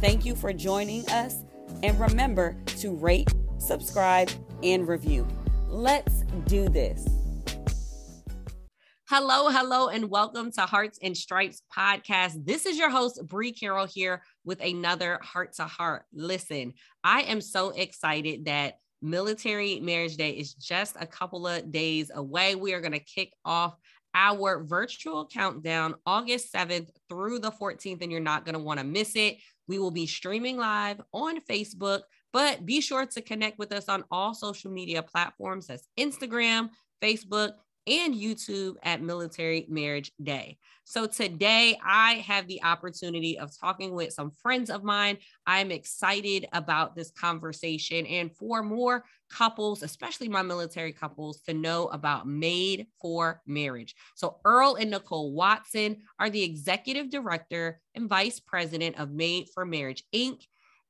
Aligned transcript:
Thank 0.00 0.24
you 0.24 0.34
for 0.34 0.50
joining 0.54 1.06
us, 1.10 1.44
and 1.82 2.00
remember 2.00 2.56
to 2.78 2.96
rate, 2.96 3.30
subscribe, 3.58 4.30
and 4.62 4.88
review. 4.88 5.28
Let's 5.68 6.22
do 6.46 6.70
this. 6.70 7.06
Hello, 9.10 9.50
hello, 9.50 9.88
and 9.88 10.08
welcome 10.08 10.52
to 10.52 10.62
Hearts 10.62 10.98
and 11.02 11.14
Stripes 11.14 11.60
podcast. 11.76 12.46
This 12.46 12.64
is 12.64 12.78
your 12.78 12.88
host, 12.88 13.20
Bree 13.26 13.52
Carroll, 13.52 13.84
here 13.84 14.22
with 14.42 14.62
another 14.62 15.18
Heart 15.22 15.52
to 15.56 15.64
Heart. 15.64 16.04
Listen, 16.14 16.72
I 17.04 17.20
am 17.22 17.42
so 17.42 17.68
excited 17.68 18.46
that 18.46 18.78
Military 19.02 19.80
Marriage 19.80 20.16
Day 20.16 20.30
is 20.30 20.54
just 20.54 20.96
a 20.98 21.06
couple 21.06 21.46
of 21.46 21.70
days 21.70 22.10
away. 22.14 22.54
We 22.54 22.72
are 22.72 22.80
going 22.80 22.92
to 22.92 23.00
kick 23.00 23.34
off 23.44 23.76
our 24.14 24.64
virtual 24.64 25.26
countdown 25.26 25.94
August 26.06 26.52
7th 26.52 26.88
through 27.08 27.40
the 27.40 27.52
14th, 27.52 28.00
and 28.02 28.10
you're 28.10 28.20
not 28.20 28.46
going 28.46 28.54
to 28.54 28.58
want 28.58 28.80
to 28.80 28.84
miss 28.84 29.14
it. 29.14 29.36
We 29.70 29.78
will 29.78 29.92
be 29.92 30.08
streaming 30.08 30.56
live 30.56 31.00
on 31.12 31.40
Facebook, 31.42 32.00
but 32.32 32.66
be 32.66 32.80
sure 32.80 33.06
to 33.06 33.22
connect 33.22 33.56
with 33.56 33.70
us 33.70 33.88
on 33.88 34.02
all 34.10 34.34
social 34.34 34.68
media 34.68 35.00
platforms. 35.00 35.68
That's 35.68 35.86
Instagram, 35.96 36.70
Facebook, 37.00 37.52
and 37.86 38.14
YouTube 38.14 38.76
at 38.82 39.02
Military 39.02 39.66
Marriage 39.68 40.12
Day. 40.22 40.58
So 40.84 41.06
today 41.06 41.78
I 41.84 42.14
have 42.26 42.46
the 42.46 42.62
opportunity 42.62 43.38
of 43.38 43.56
talking 43.58 43.94
with 43.94 44.12
some 44.12 44.32
friends 44.42 44.70
of 44.70 44.82
mine. 44.82 45.18
I'm 45.46 45.70
excited 45.70 46.46
about 46.52 46.96
this 46.96 47.10
conversation 47.12 48.06
and 48.06 48.34
for 48.36 48.62
more 48.62 49.04
couples, 49.30 49.82
especially 49.82 50.28
my 50.28 50.42
military 50.42 50.92
couples, 50.92 51.40
to 51.42 51.54
know 51.54 51.86
about 51.88 52.26
Made 52.26 52.86
for 53.00 53.40
Marriage. 53.46 53.94
So 54.16 54.38
Earl 54.44 54.76
and 54.76 54.90
Nicole 54.90 55.32
Watson 55.32 55.98
are 56.18 56.30
the 56.30 56.42
executive 56.42 57.08
director 57.08 57.80
and 57.94 58.08
vice 58.08 58.40
president 58.40 58.98
of 58.98 59.10
Made 59.10 59.48
for 59.54 59.64
Marriage 59.64 60.04
Inc 60.14 60.42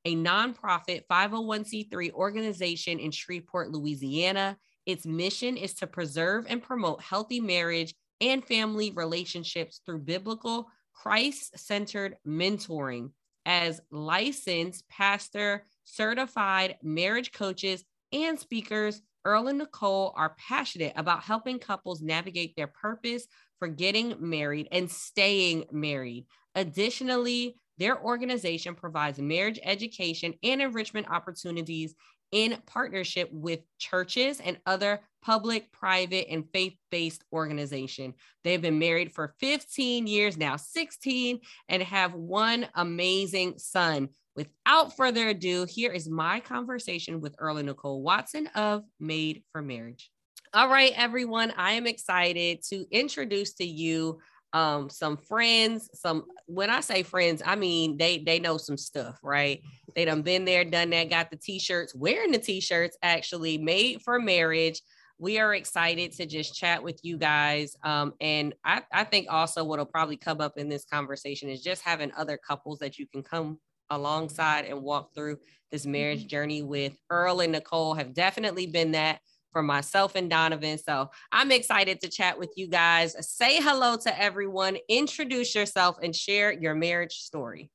a 0.05 0.15
nonprofit 0.15 1.03
501c3 1.09 2.11
organization 2.13 2.99
in 2.99 3.11
Shreveport, 3.11 3.71
Louisiana. 3.71 4.57
Its 4.85 5.05
mission 5.05 5.57
is 5.57 5.73
to 5.75 5.87
preserve 5.87 6.45
and 6.49 6.63
promote 6.63 7.01
healthy 7.01 7.39
marriage 7.39 7.93
and 8.19 8.45
family 8.45 8.91
relationships 8.91 9.81
through 9.85 9.99
biblical, 9.99 10.67
Christ 10.93 11.57
centered 11.57 12.17
mentoring. 12.27 13.11
As 13.45 13.81
licensed 13.91 14.87
pastor, 14.89 15.65
certified 15.83 16.77
marriage 16.83 17.31
coaches, 17.31 17.83
and 18.13 18.39
speakers, 18.39 19.01
Earl 19.23 19.47
and 19.47 19.59
Nicole 19.59 20.13
are 20.15 20.35
passionate 20.37 20.93
about 20.95 21.23
helping 21.23 21.59
couples 21.59 22.01
navigate 22.01 22.55
their 22.55 22.67
purpose 22.67 23.27
for 23.59 23.67
getting 23.67 24.15
married 24.19 24.67
and 24.71 24.89
staying 24.89 25.65
married. 25.71 26.25
Additionally, 26.55 27.55
their 27.77 28.01
organization 28.03 28.75
provides 28.75 29.19
marriage 29.19 29.59
education 29.63 30.33
and 30.43 30.61
enrichment 30.61 31.09
opportunities 31.09 31.95
in 32.31 32.57
partnership 32.65 33.29
with 33.31 33.59
churches 33.77 34.39
and 34.39 34.57
other 34.65 35.01
public, 35.21 35.71
private, 35.71 36.27
and 36.29 36.45
faith 36.51 36.75
based 36.89 37.23
organization. 37.31 38.13
They've 38.43 38.61
been 38.61 38.79
married 38.79 39.11
for 39.11 39.35
15 39.39 40.07
years 40.07 40.37
now, 40.37 40.55
16, 40.55 41.39
and 41.69 41.83
have 41.83 42.13
one 42.13 42.67
amazing 42.75 43.55
son. 43.57 44.09
Without 44.35 44.95
further 44.95 45.29
ado, 45.29 45.65
here 45.65 45.91
is 45.91 46.09
my 46.09 46.39
conversation 46.39 47.19
with 47.19 47.35
Earl 47.37 47.57
and 47.57 47.67
Nicole 47.67 48.01
Watson 48.01 48.47
of 48.55 48.83
Made 48.99 49.43
for 49.51 49.61
Marriage. 49.61 50.09
All 50.53 50.69
right, 50.69 50.93
everyone, 50.95 51.53
I 51.55 51.73
am 51.73 51.87
excited 51.87 52.61
to 52.69 52.85
introduce 52.91 53.53
to 53.55 53.65
you 53.65 54.19
um 54.53 54.89
some 54.89 55.15
friends 55.15 55.89
some 55.93 56.25
when 56.45 56.69
i 56.69 56.81
say 56.81 57.03
friends 57.03 57.41
i 57.45 57.55
mean 57.55 57.95
they 57.97 58.17
they 58.19 58.39
know 58.39 58.57
some 58.57 58.77
stuff 58.77 59.17
right? 59.23 59.61
They 59.95 60.05
done 60.05 60.21
been 60.21 60.45
there 60.45 60.63
done 60.63 60.89
that 60.91 61.09
got 61.09 61.31
the 61.31 61.37
t-shirts 61.37 61.93
wearing 61.95 62.31
the 62.31 62.39
t-shirts 62.39 62.97
actually 63.03 63.57
made 63.57 64.01
for 64.01 64.19
marriage. 64.19 64.81
We 65.19 65.37
are 65.37 65.53
excited 65.53 66.13
to 66.13 66.25
just 66.25 66.55
chat 66.55 66.81
with 66.81 66.99
you 67.03 67.17
guys 67.17 67.75
um 67.83 68.13
and 68.19 68.53
i 68.65 68.81
i 68.91 69.03
think 69.03 69.27
also 69.29 69.63
what'll 69.63 69.85
probably 69.85 70.17
come 70.17 70.41
up 70.41 70.57
in 70.57 70.69
this 70.69 70.85
conversation 70.85 71.49
is 71.49 71.61
just 71.61 71.83
having 71.83 72.11
other 72.17 72.37
couples 72.37 72.79
that 72.79 72.97
you 72.97 73.05
can 73.07 73.21
come 73.21 73.59
alongside 73.91 74.65
and 74.65 74.81
walk 74.81 75.13
through 75.13 75.37
this 75.71 75.85
marriage 75.85 76.21
mm-hmm. 76.21 76.27
journey 76.27 76.63
with. 76.63 76.93
Earl 77.09 77.41
and 77.41 77.51
nicole 77.51 77.93
have 77.93 78.13
definitely 78.13 78.67
been 78.67 78.91
that 78.91 79.19
for 79.51 79.61
myself 79.61 80.15
and 80.15 80.29
Donovan. 80.29 80.77
So 80.77 81.09
I'm 81.31 81.51
excited 81.51 81.99
to 82.01 82.09
chat 82.09 82.37
with 82.37 82.51
you 82.55 82.67
guys. 82.67 83.15
Say 83.27 83.61
hello 83.61 83.97
to 83.97 84.21
everyone, 84.21 84.77
introduce 84.89 85.53
yourself, 85.55 85.97
and 86.01 86.15
share 86.15 86.51
your 86.51 86.75
marriage 86.75 87.13
story. 87.13 87.69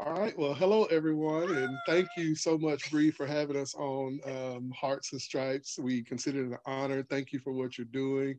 All 0.00 0.12
right. 0.12 0.38
Well, 0.38 0.54
hello, 0.54 0.84
everyone. 0.84 1.50
And 1.56 1.76
thank 1.88 2.06
you 2.16 2.36
so 2.36 2.56
much, 2.56 2.88
Bree, 2.88 3.10
for 3.10 3.26
having 3.26 3.56
us 3.56 3.74
on 3.74 4.20
um, 4.26 4.70
Hearts 4.70 5.10
and 5.10 5.20
Stripes. 5.20 5.76
We 5.76 6.04
consider 6.04 6.44
it 6.44 6.52
an 6.52 6.58
honor. 6.66 7.02
Thank 7.02 7.32
you 7.32 7.40
for 7.40 7.52
what 7.52 7.76
you're 7.76 7.88
doing. 7.90 8.38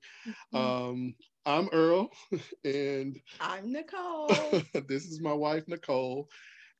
Mm-hmm. 0.53 0.55
Um, 0.55 1.15
I'm 1.45 1.67
Earl, 1.73 2.09
and 2.63 3.19
I'm 3.41 3.73
Nicole. 3.73 4.29
this 4.87 5.05
is 5.05 5.19
my 5.19 5.33
wife, 5.33 5.63
Nicole. 5.67 6.29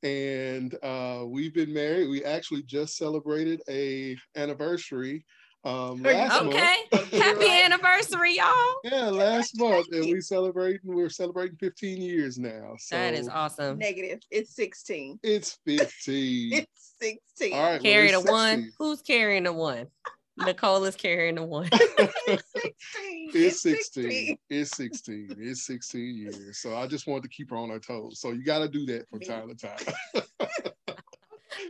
And 0.03 0.73
uh, 0.81 1.25
we've 1.28 1.53
been 1.53 1.73
married. 1.73 2.07
We 2.07 2.23
actually 2.23 2.63
just 2.63 2.96
celebrated 2.96 3.61
a 3.69 4.16
anniversary 4.38 5.25
um, 5.64 6.02
last 6.02 6.42
okay. 6.42 6.75
Month, 6.92 7.14
Happy 7.14 7.50
anniversary, 7.50 8.38
y'all. 8.38 8.75
Yeah, 8.84 9.09
last 9.09 9.58
month. 9.59 9.88
And 9.92 10.06
we 10.06 10.22
celebrating, 10.22 10.80
we're 10.84 11.09
celebrating 11.09 11.58
15 11.58 12.02
years 12.02 12.38
now. 12.38 12.75
So 12.78 12.96
that 12.96 13.14
is 13.14 13.28
awesome. 13.28 13.78
Negative. 13.78 14.20
It's 14.31 14.56
16. 14.56 15.20
It's 15.22 15.58
15. 15.66 16.53
it's 16.53 16.96
16. 17.02 17.53
All 17.53 17.64
right. 17.64 17.81
Carry 17.81 18.12
well, 18.12 18.22
the 18.22 18.28
16. 18.28 18.34
one. 18.34 18.72
Who's 18.78 19.02
carrying 19.02 19.44
the 19.44 19.53
one? 19.53 19.88
Nicole 20.38 20.86
is 20.86 20.96
carrying 20.96 21.36
the 21.36 21.44
one. 21.44 21.68
it's 21.74 22.44
16. 22.53 23.30
It's 23.34 23.62
16. 23.62 24.38
It's 24.50 24.78
16. 24.78 25.36
It's 25.38 25.66
16 25.66 26.16
years. 26.16 26.59
So 26.59 26.78
I 26.78 26.88
just 26.88 27.08
wanted 27.08 27.24
to 27.24 27.30
keep 27.30 27.50
her 27.50 27.58
on 27.58 27.70
her 27.70 27.80
toes. 27.80 28.22
So 28.22 28.31
you 28.31 28.46
got 28.46 28.59
to 28.59 28.70
do 28.70 28.86
that 28.86 29.09
from 29.09 29.20
time 29.20 29.50
to 29.50 29.56
time. 29.56 30.24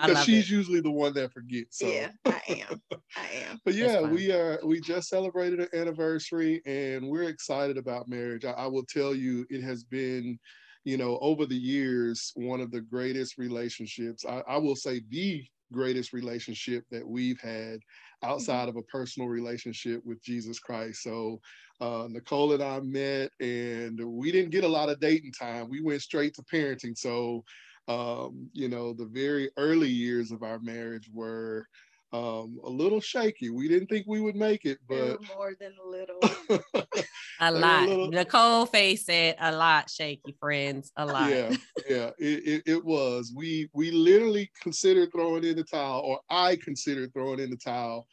Because 0.02 0.24
she's 0.24 0.46
it. 0.46 0.56
usually 0.56 0.82
the 0.82 0.92
one 0.92 1.14
that 1.14 1.32
forgets. 1.34 1.80
So. 1.80 1.88
Yeah, 1.88 2.10
I 2.26 2.42
am. 2.50 2.82
I 3.16 3.28
am. 3.50 3.62
but 3.66 3.74
yeah, 3.74 4.02
we 4.02 4.32
are. 4.32 4.60
We 4.64 4.80
just 4.80 5.10
celebrated 5.10 5.60
an 5.60 5.68
anniversary, 5.74 6.62
and 6.66 7.08
we're 7.08 7.30
excited 7.30 7.78
about 7.78 8.08
marriage. 8.08 8.46
I, 8.46 8.52
I 8.52 8.68
will 8.68 8.86
tell 8.86 9.16
you, 9.16 9.46
it 9.50 9.64
has 9.64 9.84
been, 9.84 10.40
you 10.84 10.98
know, 10.98 11.18
over 11.22 11.46
the 11.46 11.56
years, 11.56 12.32
one 12.36 12.62
of 12.62 12.72
the 12.72 12.82
greatest 12.82 13.38
relationships. 13.38 14.26
I, 14.26 14.42
I 14.48 14.58
will 14.58 14.76
say 14.76 15.02
the 15.10 15.44
greatest 15.72 16.14
relationship 16.14 16.84
that 16.92 17.08
we've 17.08 17.40
had 17.40 17.80
outside 18.24 18.68
mm-hmm. 18.68 18.70
of 18.70 18.76
a 18.78 18.84
personal 18.84 19.30
relationship 19.30 20.02
with 20.06 20.22
Jesus 20.24 20.60
Christ. 20.60 21.04
So 21.04 21.40
uh, 21.82 22.08
Nicole 22.10 22.54
and 22.54 22.64
I 22.64 22.80
met, 22.82 23.32
and 23.40 24.00
we 24.04 24.32
didn't 24.32 24.52
get 24.52 24.64
a 24.64 24.68
lot 24.68 24.90
of 24.90 25.00
dating 25.00 25.32
time. 25.32 25.70
We 25.70 25.82
went 25.82 26.02
straight 26.02 26.34
to 26.36 26.44
parenting. 26.44 26.98
So 26.98 27.44
um, 27.90 28.50
you 28.54 28.70
know, 28.70 28.94
the 28.94 29.06
very 29.06 29.50
early 29.58 29.90
years 29.90 30.32
of 30.32 30.44
our 30.44 30.60
marriage 30.60 31.10
were 31.12 31.68
um, 32.14 32.60
a 32.64 32.70
little 32.70 33.02
shaky. 33.02 33.50
We 33.50 33.68
didn't 33.68 33.88
think 33.88 34.06
we 34.08 34.22
would 34.22 34.36
make 34.36 34.66
it, 34.66 34.78
but 34.88 35.18
more 35.36 35.54
than 35.60 35.74
a 35.84 35.88
little. 35.88 36.20
a 37.40 37.52
lot. 37.52 37.84
A 37.84 37.88
little... 37.88 38.08
Nicole 38.10 38.68
face 38.68 39.06
said 39.06 39.36
a 39.40 39.52
lot 39.52 39.90
shaky, 39.90 40.36
friends. 40.40 40.92
A 40.98 41.06
lot. 41.06 41.32
Yeah, 41.32 41.56
yeah. 41.90 42.10
It, 42.20 42.48
it, 42.48 42.64
it, 42.66 42.86
was. 42.86 43.34
We 43.36 43.70
we 43.74 43.92
literally 43.92 44.52
considered 44.62 45.12
throwing 45.12 45.44
in 45.44 45.56
the 45.56 45.64
towel, 45.64 46.02
or 46.02 46.20
I 46.30 46.58
considered 46.58 47.12
throwing 47.14 47.40
in 47.40 47.50
the 47.50 47.58
towel. 47.58 48.08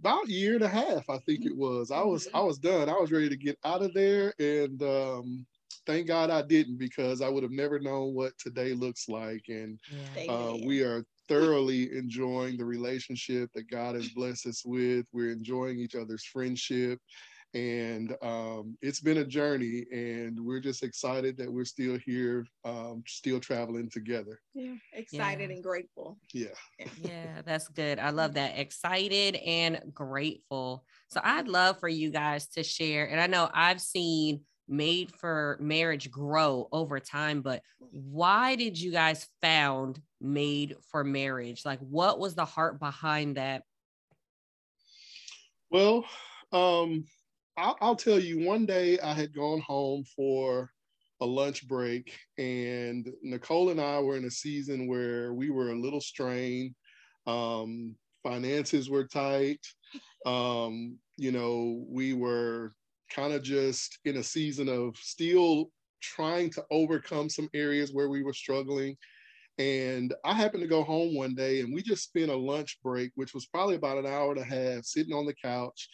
About 0.00 0.28
a 0.28 0.32
year 0.32 0.54
and 0.54 0.62
a 0.62 0.68
half, 0.68 1.08
I 1.08 1.16
think 1.24 1.46
it 1.46 1.56
was. 1.56 1.90
I 1.90 2.02
was 2.02 2.26
mm-hmm. 2.26 2.36
I 2.36 2.40
was 2.40 2.58
done. 2.58 2.90
I 2.90 2.98
was 2.98 3.12
ready 3.12 3.30
to 3.30 3.36
get 3.36 3.58
out 3.64 3.82
of 3.82 3.94
there, 3.94 4.34
and 4.38 4.82
um, 4.82 5.46
thank 5.86 6.06
God 6.06 6.30
I 6.30 6.42
didn't 6.42 6.78
because 6.78 7.20
I 7.20 7.28
would 7.28 7.42
have 7.42 7.52
never 7.52 7.78
known 7.78 8.14
what 8.14 8.32
today 8.38 8.72
looks 8.74 9.08
like. 9.08 9.44
And 9.48 9.78
yeah. 10.16 10.32
uh, 10.32 10.56
we 10.64 10.82
are 10.82 11.04
thoroughly 11.28 11.96
enjoying 11.96 12.56
the 12.56 12.64
relationship 12.64 13.50
that 13.54 13.70
God 13.70 13.94
has 13.96 14.08
blessed 14.10 14.46
us 14.46 14.62
with. 14.64 15.06
We're 15.12 15.32
enjoying 15.32 15.78
each 15.78 15.94
other's 15.94 16.24
friendship. 16.24 17.00
and 17.54 18.14
um, 18.22 18.76
it's 18.82 19.00
been 19.00 19.18
a 19.18 19.24
journey 19.24 19.86
and 19.92 20.38
we're 20.38 20.60
just 20.60 20.82
excited 20.82 21.36
that 21.38 21.50
we're 21.50 21.64
still 21.64 21.96
here 22.04 22.44
um, 22.64 23.02
still 23.06 23.38
traveling 23.38 23.88
together 23.88 24.40
yeah 24.52 24.74
excited 24.92 25.48
Yeah. 25.50 25.54
and 25.54 25.62
grateful 25.62 26.18
yeah 26.34 26.48
Yeah, 27.00 27.42
that's 27.46 27.68
good. 27.68 27.98
I 27.98 28.10
love 28.10 28.34
that. 28.34 28.58
Excited 28.58 29.36
and 29.36 29.80
grateful. 29.94 30.84
So 31.08 31.20
I'd 31.22 31.48
love 31.48 31.78
for 31.80 31.88
you 31.88 32.10
guys 32.10 32.48
to 32.48 32.62
share. 32.62 33.08
And 33.08 33.20
I 33.20 33.26
know 33.26 33.48
I've 33.52 33.80
seen 33.80 34.42
Made 34.68 35.12
for 35.14 35.56
Marriage 35.60 36.10
grow 36.10 36.68
over 36.72 36.98
time, 37.00 37.40
but 37.40 37.62
why 37.78 38.56
did 38.56 38.80
you 38.80 38.90
guys 38.90 39.28
found 39.40 40.00
Made 40.20 40.76
for 40.90 41.04
Marriage? 41.04 41.64
Like, 41.64 41.78
what 41.80 42.18
was 42.18 42.34
the 42.34 42.44
heart 42.44 42.78
behind 42.80 43.36
that? 43.36 43.62
well 45.70 46.04
um, 46.52 47.04
I'll, 47.56 47.76
I'll 47.80 47.96
tell 47.96 48.18
you 48.18 48.46
one 48.46 48.66
day 48.66 48.98
i 49.00 49.12
had 49.12 49.34
gone 49.34 49.60
home 49.60 50.04
for 50.16 50.70
a 51.20 51.26
lunch 51.26 51.66
break 51.66 52.16
and 52.38 53.08
nicole 53.22 53.70
and 53.70 53.80
i 53.80 53.98
were 54.00 54.16
in 54.16 54.24
a 54.24 54.30
season 54.30 54.86
where 54.86 55.32
we 55.32 55.50
were 55.50 55.70
a 55.70 55.80
little 55.80 56.00
strained 56.00 56.74
um, 57.26 57.96
finances 58.22 58.88
were 58.88 59.06
tight 59.06 59.60
um, 60.24 60.98
you 61.16 61.32
know 61.32 61.84
we 61.88 62.12
were 62.12 62.72
kind 63.10 63.32
of 63.32 63.42
just 63.42 63.98
in 64.04 64.16
a 64.16 64.22
season 64.22 64.68
of 64.68 64.96
still 64.96 65.70
trying 66.02 66.50
to 66.50 66.64
overcome 66.70 67.28
some 67.28 67.48
areas 67.54 67.92
where 67.92 68.08
we 68.08 68.22
were 68.22 68.32
struggling 68.32 68.96
and 69.58 70.14
i 70.24 70.34
happened 70.34 70.62
to 70.62 70.68
go 70.68 70.82
home 70.82 71.14
one 71.14 71.34
day 71.34 71.60
and 71.60 71.74
we 71.74 71.82
just 71.82 72.04
spent 72.04 72.30
a 72.30 72.36
lunch 72.36 72.78
break 72.82 73.10
which 73.14 73.32
was 73.32 73.46
probably 73.46 73.74
about 73.74 73.96
an 73.96 74.06
hour 74.06 74.30
and 74.32 74.40
a 74.40 74.44
half 74.44 74.84
sitting 74.84 75.14
on 75.14 75.24
the 75.24 75.34
couch 75.42 75.88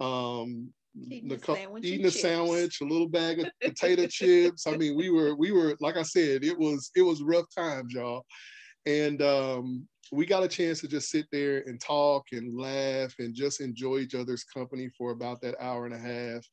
um, 0.00 0.70
Eating 1.10 1.32
a 1.32 1.38
sandwich 1.38 1.84
eating 1.84 2.06
a 2.06 2.10
sandwich, 2.10 2.80
a 2.80 2.84
little 2.84 3.08
bag 3.08 3.40
of 3.40 3.46
potato 3.62 4.06
chips. 4.06 4.66
I 4.66 4.76
mean, 4.76 4.96
we 4.96 5.10
were 5.10 5.34
we 5.34 5.52
were 5.52 5.76
like 5.80 5.96
I 5.96 6.02
said, 6.02 6.42
it 6.42 6.58
was 6.58 6.90
it 6.96 7.02
was 7.02 7.22
rough 7.22 7.46
times, 7.54 7.92
y'all. 7.92 8.24
And 8.86 9.20
um, 9.20 9.86
we 10.12 10.26
got 10.26 10.42
a 10.42 10.48
chance 10.48 10.80
to 10.80 10.88
just 10.88 11.10
sit 11.10 11.26
there 11.32 11.58
and 11.66 11.80
talk 11.80 12.26
and 12.32 12.58
laugh 12.58 13.14
and 13.18 13.34
just 13.34 13.60
enjoy 13.60 13.98
each 13.98 14.14
other's 14.14 14.44
company 14.44 14.88
for 14.96 15.10
about 15.10 15.40
that 15.40 15.56
hour 15.60 15.86
and 15.86 15.94
a 15.94 15.98
half. 15.98 16.46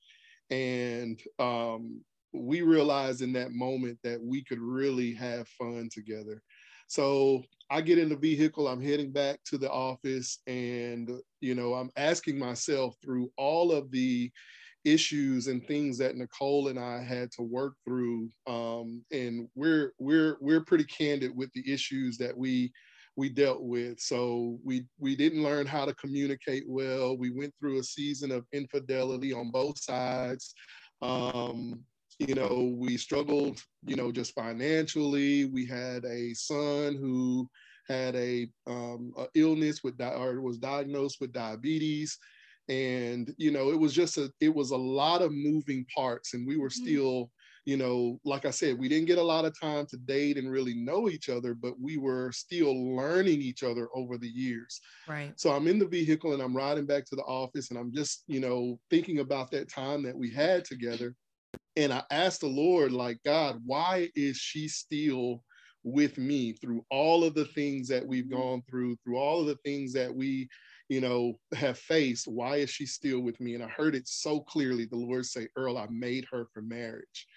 And 0.50 1.20
um, 1.40 2.02
we 2.34 2.62
realized 2.62 3.22
in 3.22 3.34
that 3.34 3.52
moment 3.52 4.00
that 4.04 4.22
we 4.22 4.44
could 4.44 4.60
really 4.60 5.14
have 5.14 5.48
fun 5.50 5.90
together. 5.92 6.42
So 6.88 7.44
I 7.70 7.82
get 7.82 7.98
in 7.98 8.10
the 8.10 8.16
vehicle, 8.16 8.68
I'm 8.68 8.82
heading 8.82 9.12
back 9.12 9.40
to 9.46 9.58
the 9.58 9.72
office, 9.72 10.40
and 10.48 11.10
you 11.40 11.56
know, 11.56 11.74
I'm 11.74 11.90
asking 11.96 12.38
myself 12.38 12.96
through 13.02 13.32
all 13.38 13.72
of 13.72 13.90
the 13.90 14.32
issues 14.86 15.48
and 15.48 15.66
things 15.66 15.98
that 15.98 16.16
Nicole 16.18 16.68
and 16.68 16.78
I 16.78 17.02
had 17.02 17.32
to 17.34 17.42
work 17.42 17.76
through. 17.86 18.30
Um, 18.48 19.04
and 19.12 19.48
we're 19.56 19.94
we're 19.98 20.38
we're 20.42 20.66
pretty 20.66 20.84
candid 20.84 21.36
with 21.36 21.52
the 21.54 21.72
issues 21.72 22.18
that 22.18 22.38
we 22.38 22.72
we 23.16 23.30
dealt 23.30 23.62
with. 23.64 24.00
So 24.00 24.60
we 24.64 24.86
we 24.98 25.16
didn't 25.16 25.44
learn 25.44 25.68
how 25.68 25.86
to 25.86 25.94
communicate 25.96 26.64
well. 26.68 27.18
We 27.18 27.30
went 27.32 27.54
through 27.60 27.80
a 27.80 27.84
season 27.84 28.32
of 28.32 28.46
infidelity 28.52 29.34
on 29.34 29.52
both 29.52 29.80
sides. 29.80 30.54
Um, 31.02 31.86
you 32.20 32.36
know, 32.36 32.74
we 32.78 32.98
struggled, 32.98 33.60
you 33.86 33.96
know, 33.96 34.12
just 34.12 34.34
financially. 34.34 35.46
We 35.46 35.66
had 35.66 36.06
a 36.06 36.34
son 36.34 36.96
who 36.96 37.50
had 37.88 38.16
a, 38.16 38.48
um, 38.68 39.14
a 39.18 39.28
illness 39.36 39.84
with 39.84 39.98
di- 39.98 40.14
or 40.14 40.40
was 40.42 40.58
diagnosed 40.58 41.18
with 41.20 41.34
diabetes, 41.34 42.18
and 42.70 43.34
you 43.38 43.52
know, 43.52 43.72
it 43.72 43.80
was 43.80 43.94
just 43.94 44.18
a 44.18 44.32
it 44.40 44.54
was 44.54 44.72
a 44.72 44.78
lot 44.78 45.22
of 45.22 45.34
moving 45.34 45.86
parts, 45.94 46.34
and 46.34 46.48
we 46.48 46.56
were 46.58 46.70
Mhm. 46.70 46.82
still, 46.82 47.32
you 47.66 47.78
know, 47.78 48.20
like 48.26 48.46
I 48.46 48.50
said, 48.50 48.78
we 48.78 48.90
didn't 48.90 49.08
get 49.08 49.18
a 49.18 49.24
lot 49.24 49.46
of 49.46 49.58
time 49.60 49.86
to 49.88 49.98
date 49.98 50.38
and 50.38 50.52
really 50.52 50.74
know 50.74 51.10
each 51.10 51.30
other, 51.30 51.54
but 51.54 51.80
we 51.80 51.98
were 51.98 52.32
still 52.34 52.96
learning 52.96 53.42
each 53.42 53.64
other 53.64 53.88
over 53.96 54.18
the 54.18 54.28
years. 54.28 54.82
Right. 55.08 55.34
So 55.38 55.52
I'm 55.52 55.68
in 55.68 55.80
the 55.80 55.88
vehicle 55.88 56.34
and 56.34 56.42
I'm 56.42 56.56
riding 56.56 56.86
back 56.86 57.06
to 57.06 57.16
the 57.16 57.24
office 57.24 57.70
and 57.70 57.80
I'm 57.80 57.94
just, 57.94 58.24
you 58.28 58.42
know, 58.42 58.80
thinking 58.90 59.20
about 59.20 59.50
that 59.52 59.70
time 59.70 60.04
that 60.04 60.18
we 60.18 60.30
had 60.30 60.66
together. 60.66 61.16
And 61.78 61.94
I 61.94 62.04
asked 62.12 62.42
the 62.42 62.48
Lord, 62.48 62.92
like, 62.92 63.20
God, 63.24 63.62
why 63.66 64.10
is 64.16 64.38
she 64.38 64.68
still 64.68 65.44
with 65.84 66.18
me 66.18 66.54
through 66.54 66.86
all 66.90 67.24
of 67.24 67.34
the 67.34 67.46
things 67.46 67.88
that 67.88 68.06
we've 68.06 68.26
mm-hmm. 68.26 68.36
gone 68.36 68.64
through, 68.70 68.98
through 68.98 69.18
all 69.18 69.42
of 69.42 69.48
the 69.48 69.58
things 69.64 69.94
that 69.94 70.14
we, 70.14 70.50
you 70.90 71.00
know, 71.00 71.40
have 71.56 71.80
faced? 71.80 72.28
Why 72.28 72.58
is 72.58 72.70
she 72.70 72.86
still 72.86 73.22
with 73.22 73.40
me? 73.40 73.56
And 73.56 73.64
I 73.64 73.70
heard 73.70 73.96
it 73.96 74.08
so 74.08 74.42
clearly 74.42 74.84
the 74.86 74.98
Lord 74.98 75.26
say, 75.26 75.48
Earl, 75.56 75.78
I 75.78 75.88
made 75.90 76.26
her 76.30 76.48
for 76.54 76.62
marriage. 76.62 77.28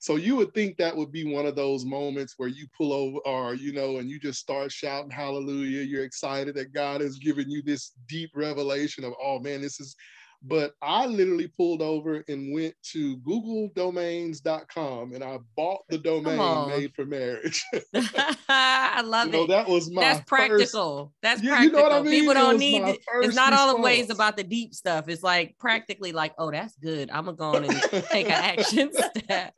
So 0.00 0.16
you 0.16 0.36
would 0.36 0.54
think 0.54 0.76
that 0.76 0.96
would 0.96 1.10
be 1.10 1.32
one 1.32 1.46
of 1.46 1.56
those 1.56 1.84
moments 1.84 2.34
where 2.36 2.48
you 2.48 2.66
pull 2.76 2.92
over 2.92 3.18
or, 3.26 3.54
you 3.54 3.72
know, 3.72 3.98
and 3.98 4.08
you 4.08 4.20
just 4.20 4.38
start 4.38 4.70
shouting 4.70 5.10
hallelujah. 5.10 5.82
You're 5.82 6.04
excited 6.04 6.54
that 6.54 6.72
God 6.72 7.00
has 7.00 7.18
given 7.18 7.50
you 7.50 7.62
this 7.62 7.92
deep 8.06 8.30
revelation 8.34 9.02
of, 9.04 9.12
oh 9.20 9.40
man, 9.40 9.60
this 9.60 9.80
is, 9.80 9.96
but 10.42 10.74
I 10.80 11.06
literally 11.06 11.48
pulled 11.48 11.82
over 11.82 12.22
and 12.28 12.52
went 12.54 12.74
to 12.92 13.16
googledomains.com 13.18 15.12
and 15.12 15.24
I 15.24 15.38
bought 15.56 15.80
the 15.88 15.98
domain 15.98 16.68
made 16.68 16.94
for 16.94 17.04
marriage. 17.04 17.64
I 18.48 19.02
love 19.04 19.26
you 19.26 19.32
know, 19.32 19.44
it. 19.44 19.48
that 19.48 19.68
was 19.68 19.90
my 19.90 20.00
That's 20.02 20.18
first- 20.20 20.28
practical. 20.28 21.12
That's 21.22 21.42
You- 21.42 21.50
you 21.50 21.54
practical. 21.70 21.78
know 21.80 21.82
what 21.88 21.92
I 21.92 22.02
mean? 22.02 22.20
People 22.20 22.34
don't 22.34 22.52
was 22.54 22.60
need. 22.60 22.80
to- 22.84 22.98
It's 23.22 23.34
not 23.34 23.52
all 23.52 23.74
the 23.76 23.82
ways 23.82 24.10
about 24.10 24.36
the 24.36 24.44
deep 24.44 24.74
stuff. 24.74 25.08
It's 25.08 25.22
like 25.22 25.56
practically 25.58 26.12
like, 26.12 26.34
oh, 26.38 26.50
that's 26.50 26.76
good. 26.76 27.10
I'm 27.10 27.24
gonna 27.24 27.36
go 27.36 27.56
on 27.56 27.64
and 27.64 27.82
take 28.10 28.26
an 28.26 28.32
action 28.32 28.90
step. 28.92 29.54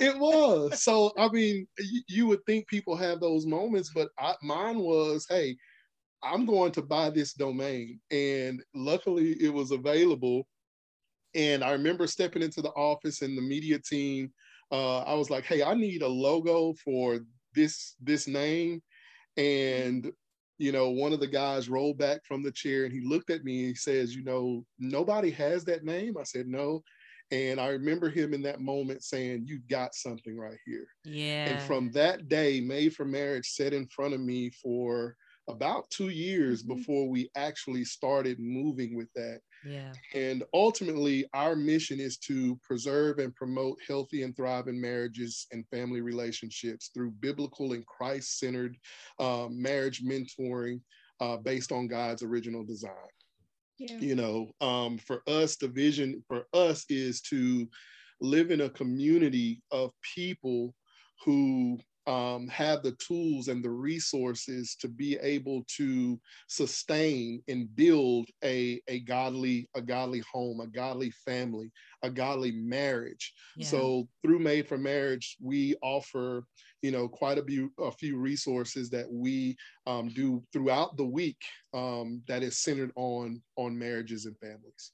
it 0.00 0.18
was. 0.18 0.82
So 0.82 1.12
I 1.16 1.28
mean, 1.28 1.66
you, 1.78 2.02
you 2.08 2.26
would 2.26 2.44
think 2.46 2.66
people 2.66 2.96
have 2.96 3.20
those 3.20 3.46
moments, 3.46 3.90
but 3.94 4.08
I, 4.18 4.34
mine 4.42 4.78
was, 4.80 5.26
hey, 5.28 5.56
I'm 6.24 6.46
going 6.46 6.72
to 6.72 6.82
buy 6.82 7.10
this 7.10 7.34
domain, 7.34 8.00
and 8.10 8.62
luckily 8.74 9.32
it 9.40 9.52
was 9.52 9.70
available. 9.70 10.46
And 11.34 11.64
I 11.64 11.72
remember 11.72 12.06
stepping 12.06 12.42
into 12.42 12.62
the 12.62 12.70
office 12.70 13.22
and 13.22 13.36
the 13.36 13.42
media 13.42 13.78
team. 13.78 14.32
Uh, 14.72 15.00
I 15.00 15.14
was 15.14 15.30
like, 15.30 15.44
hey, 15.44 15.62
I 15.62 15.74
need 15.74 16.02
a 16.02 16.08
logo 16.08 16.74
for 16.84 17.20
this 17.54 17.96
this 18.00 18.26
name, 18.26 18.82
and 19.36 20.10
you 20.58 20.72
know, 20.72 20.90
one 20.90 21.12
of 21.12 21.20
the 21.20 21.26
guys 21.26 21.68
rolled 21.68 21.98
back 21.98 22.24
from 22.24 22.42
the 22.42 22.52
chair 22.52 22.84
and 22.84 22.92
he 22.92 23.00
looked 23.00 23.30
at 23.30 23.42
me 23.42 23.60
and 23.60 23.68
he 23.70 23.74
says, 23.74 24.14
you 24.14 24.22
know, 24.22 24.64
nobody 24.78 25.28
has 25.28 25.64
that 25.64 25.84
name. 25.84 26.14
I 26.16 26.22
said, 26.22 26.46
no. 26.46 26.82
And 27.30 27.58
I 27.58 27.68
remember 27.68 28.08
him 28.10 28.34
in 28.34 28.42
that 28.42 28.60
moment 28.60 29.02
saying, 29.02 29.46
You 29.46 29.60
got 29.70 29.94
something 29.94 30.36
right 30.36 30.58
here. 30.66 30.86
Yeah. 31.04 31.46
And 31.46 31.62
from 31.62 31.90
that 31.92 32.28
day, 32.28 32.60
Made 32.60 32.94
for 32.94 33.04
Marriage 33.04 33.48
sat 33.48 33.72
in 33.72 33.86
front 33.88 34.14
of 34.14 34.20
me 34.20 34.50
for 34.50 35.16
about 35.48 35.90
two 35.90 36.08
years 36.10 36.62
Mhm. 36.62 36.68
before 36.68 37.08
we 37.08 37.30
actually 37.36 37.84
started 37.84 38.38
moving 38.40 38.94
with 38.96 39.12
that. 39.14 39.40
yeah. 39.64 39.92
And 40.14 40.44
ultimately, 40.52 41.26
our 41.34 41.56
mission 41.56 42.00
is 42.00 42.18
to 42.18 42.56
preserve 42.62 43.18
and 43.18 43.34
promote 43.34 43.78
healthy 43.86 44.22
and 44.22 44.34
thriving 44.36 44.80
marriages 44.80 45.46
and 45.52 45.66
family 45.68 46.00
relationships 46.00 46.88
through 46.94 47.12
biblical 47.12 47.72
and 47.72 47.86
Christ 47.86 48.38
centered 48.38 48.76
uh, 49.18 49.48
marriage 49.50 50.02
mentoring 50.04 50.80
uh, 51.20 51.36
based 51.38 51.72
on 51.72 51.88
God's 51.88 52.22
original 52.22 52.64
design 52.64 53.10
Yeah. 53.78 53.98
you 53.98 54.14
know 54.14 54.50
um, 54.60 54.98
for 54.98 55.22
us 55.26 55.56
the 55.56 55.68
vision 55.68 56.22
for 56.28 56.46
us 56.54 56.84
is 56.88 57.20
to 57.22 57.68
live 58.20 58.50
in 58.50 58.62
a 58.62 58.70
community 58.70 59.62
of 59.70 59.92
people 60.14 60.74
who 61.24 61.78
um, 62.06 62.48
have 62.48 62.82
the 62.82 62.92
tools 62.92 63.48
and 63.48 63.64
the 63.64 63.70
resources 63.70 64.76
to 64.80 64.88
be 64.88 65.16
able 65.22 65.64
to 65.76 66.20
sustain 66.48 67.42
and 67.48 67.74
build 67.74 68.26
a, 68.44 68.80
a 68.88 69.00
godly 69.00 69.68
a 69.74 69.80
godly 69.80 70.22
home 70.30 70.60
a 70.60 70.66
godly 70.66 71.10
family 71.24 71.70
a 72.02 72.10
godly 72.10 72.52
marriage 72.52 73.32
yeah. 73.56 73.66
so 73.66 74.08
through 74.24 74.38
Made 74.38 74.66
for 74.66 74.78
Marriage, 74.78 75.36
we 75.40 75.74
offer, 75.82 76.46
you 76.82 76.90
know, 76.90 77.08
quite 77.08 77.38
a 77.38 77.44
few 77.44 77.70
a 77.78 77.92
few 77.92 78.16
resources 78.16 78.88
that 78.90 79.10
we 79.10 79.56
um, 79.86 80.08
do 80.08 80.42
throughout 80.52 80.96
the 80.96 81.04
week 81.04 81.42
um, 81.74 82.22
that 82.26 82.42
is 82.42 82.58
centered 82.58 82.90
on 82.96 83.42
on 83.56 83.78
marriages 83.78 84.26
and 84.26 84.36
families. 84.38 84.92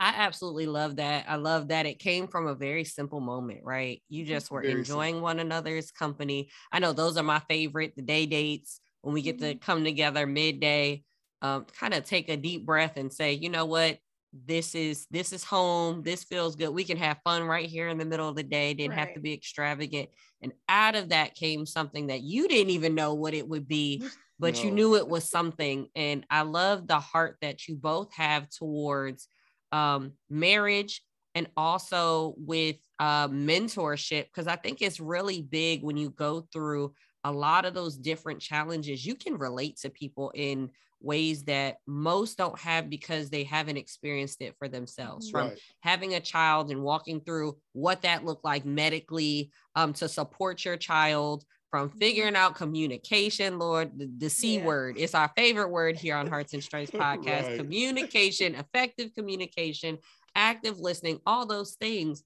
I 0.00 0.14
absolutely 0.16 0.66
love 0.66 0.96
that. 0.96 1.26
I 1.28 1.36
love 1.36 1.68
that 1.68 1.86
it 1.86 1.98
came 1.98 2.26
from 2.26 2.46
a 2.46 2.54
very 2.54 2.84
simple 2.84 3.20
moment, 3.20 3.60
right? 3.64 4.02
You 4.08 4.24
just 4.24 4.50
were 4.50 4.62
Very 4.62 4.72
enjoying 4.72 5.20
one 5.20 5.38
another's 5.40 5.90
company. 5.90 6.50
I 6.72 6.78
know 6.78 6.94
those 6.94 7.18
are 7.18 7.22
my 7.22 7.40
favorite, 7.50 7.94
the 7.96 8.02
day 8.02 8.24
dates 8.26 8.80
when 9.02 9.14
we 9.14 9.22
get 9.22 9.38
to 9.40 9.54
come 9.56 9.84
together 9.84 10.26
midday, 10.26 11.04
um, 11.42 11.66
kind 11.78 11.94
of 11.94 12.04
take 12.04 12.30
a 12.30 12.36
deep 12.36 12.64
breath 12.66 12.96
and 12.96 13.12
say, 13.12 13.34
you 13.34 13.50
know 13.50 13.66
what? 13.66 13.98
This 14.32 14.74
is 14.74 15.06
this 15.10 15.32
is 15.32 15.44
home. 15.44 16.02
This 16.02 16.24
feels 16.24 16.56
good. 16.56 16.70
We 16.70 16.84
can 16.84 16.96
have 16.98 17.18
fun 17.24 17.44
right 17.44 17.68
here 17.68 17.88
in 17.88 17.98
the 17.98 18.04
middle 18.04 18.28
of 18.28 18.36
the 18.36 18.44
day. 18.44 18.72
Didn't 18.74 18.94
have 18.94 19.12
to 19.14 19.20
be 19.20 19.34
extravagant. 19.34 20.08
And 20.40 20.52
out 20.68 20.94
of 20.94 21.10
that 21.10 21.34
came 21.34 21.66
something 21.66 22.06
that 22.06 22.22
you 22.22 22.48
didn't 22.48 22.70
even 22.70 22.94
know 22.94 23.14
what 23.14 23.34
it 23.34 23.48
would 23.48 23.66
be, 23.68 24.04
but 24.38 24.62
you 24.62 24.70
knew 24.70 24.96
it 24.96 25.08
was 25.08 25.28
something. 25.28 25.88
And 25.96 26.24
I 26.30 26.42
love 26.42 26.86
the 26.86 27.00
heart 27.00 27.38
that 27.42 27.66
you 27.68 27.76
both 27.76 28.12
have 28.14 28.48
towards 28.50 29.28
um, 29.72 30.12
marriage 30.28 31.02
and 31.34 31.48
also 31.56 32.34
with 32.36 32.76
uh, 32.98 33.28
mentorship 33.28 34.24
because 34.24 34.46
I 34.46 34.56
think 34.56 34.82
it's 34.82 35.00
really 35.00 35.42
big 35.42 35.82
when 35.82 35.96
you 35.96 36.10
go 36.10 36.46
through 36.52 36.94
a 37.24 37.32
lot 37.32 37.64
of 37.64 37.74
those 37.74 37.96
different 37.96 38.40
challenges. 38.40 39.04
You 39.06 39.14
can 39.14 39.38
relate 39.38 39.78
to 39.78 39.90
people 39.90 40.32
in 40.34 40.70
ways 41.02 41.44
that 41.44 41.76
most 41.86 42.36
don't 42.36 42.58
have 42.58 42.90
because 42.90 43.30
they 43.30 43.44
haven't 43.44 43.78
experienced 43.78 44.42
it 44.42 44.54
for 44.58 44.68
themselves 44.68 45.30
from 45.30 45.48
Right. 45.48 45.60
having 45.80 46.14
a 46.14 46.20
child 46.20 46.70
and 46.70 46.82
walking 46.82 47.20
through 47.20 47.56
what 47.72 48.02
that 48.02 48.24
looked 48.24 48.44
like 48.44 48.66
medically 48.66 49.50
um, 49.74 49.92
to 49.94 50.08
support 50.08 50.64
your 50.64 50.76
child 50.76 51.44
from 51.70 51.88
mm-hmm. 51.88 51.98
figuring 51.98 52.36
out 52.36 52.54
communication 52.54 53.58
lord 53.58 53.98
the, 53.98 54.10
the 54.18 54.30
c 54.30 54.58
Yeah. 54.58 54.64
word 54.64 54.96
it's 54.98 55.14
our 55.14 55.30
favorite 55.36 55.70
word 55.70 55.96
here 55.96 56.16
on 56.16 56.26
hearts 56.26 56.52
and 56.52 56.62
stripes 56.62 56.90
podcast 56.92 57.48
Right. 57.48 57.58
communication 57.58 58.54
effective 58.54 59.14
communication 59.14 59.98
active 60.34 60.78
listening 60.78 61.20
all 61.26 61.46
those 61.46 61.74
things. 61.74 62.22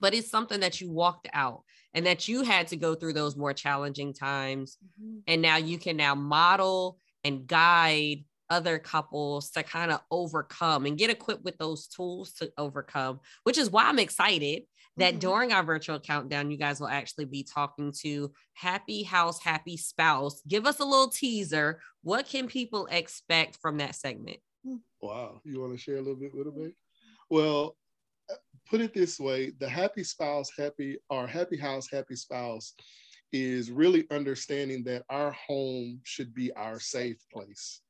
But 0.00 0.14
it's 0.14 0.30
something 0.30 0.60
that 0.60 0.80
you 0.80 0.90
walked 0.90 1.28
out 1.32 1.62
and 1.94 2.06
that 2.06 2.28
you 2.28 2.42
had 2.42 2.68
to 2.68 2.76
go 2.76 2.94
through 2.94 3.12
those 3.12 3.36
more 3.36 3.52
challenging 3.52 4.12
times. 4.12 4.76
Mm-hmm. 5.00 5.18
And 5.28 5.42
now 5.42 5.56
you 5.56 5.78
can 5.78 5.96
now 5.96 6.14
model 6.14 6.98
and 7.22 7.46
guide 7.46 8.24
other 8.50 8.78
couples 8.78 9.50
to 9.52 9.62
kind 9.62 9.90
of 9.90 10.00
overcome 10.10 10.84
and 10.84 10.98
get 10.98 11.10
equipped 11.10 11.44
with 11.44 11.56
those 11.56 11.86
tools 11.86 12.34
to 12.34 12.52
overcome 12.58 13.18
which 13.44 13.56
is 13.56 13.70
why 13.70 13.84
i'm 13.84 13.98
excited 13.98 14.64
that 14.96 15.14
Mhm. 15.14 15.20
during 15.20 15.52
our 15.52 15.62
virtual 15.64 16.00
countdown 16.00 16.50
you 16.50 16.56
guys 16.56 16.80
will 16.80 16.88
actually 16.88 17.24
be 17.24 17.42
talking 17.42 17.92
to 18.00 18.32
happy 18.54 19.02
house 19.02 19.40
happy 19.42 19.76
spouse 19.76 20.42
give 20.48 20.66
us 20.66 20.80
a 20.80 20.84
little 20.84 21.10
teaser 21.10 21.80
what 22.02 22.26
can 22.26 22.46
people 22.46 22.86
expect 22.90 23.56
from 23.56 23.78
that 23.78 23.94
segment 23.94 24.38
Wow. 25.00 25.42
You 25.44 25.60
want 25.60 25.72
to 25.72 25.78
share 25.78 25.96
a 25.96 26.00
little 26.00 26.16
bit 26.16 26.34
with 26.34 26.54
me? 26.54 26.72
Well, 27.28 27.76
uh, 28.30 28.36
put 28.66 28.80
it 28.80 28.94
this 28.94 29.20
way 29.20 29.50
the 29.50 29.68
happy 29.68 30.02
spouse, 30.04 30.50
happy, 30.56 30.96
or 31.10 31.26
happy 31.26 31.58
house, 31.58 31.90
happy 31.90 32.16
spouse 32.16 32.74
is 33.32 33.70
really 33.70 34.06
understanding 34.10 34.82
that 34.84 35.04
our 35.10 35.32
home 35.32 36.00
should 36.04 36.32
be 36.32 36.52
our 36.54 36.80
safe 36.80 37.18
place. 37.30 37.82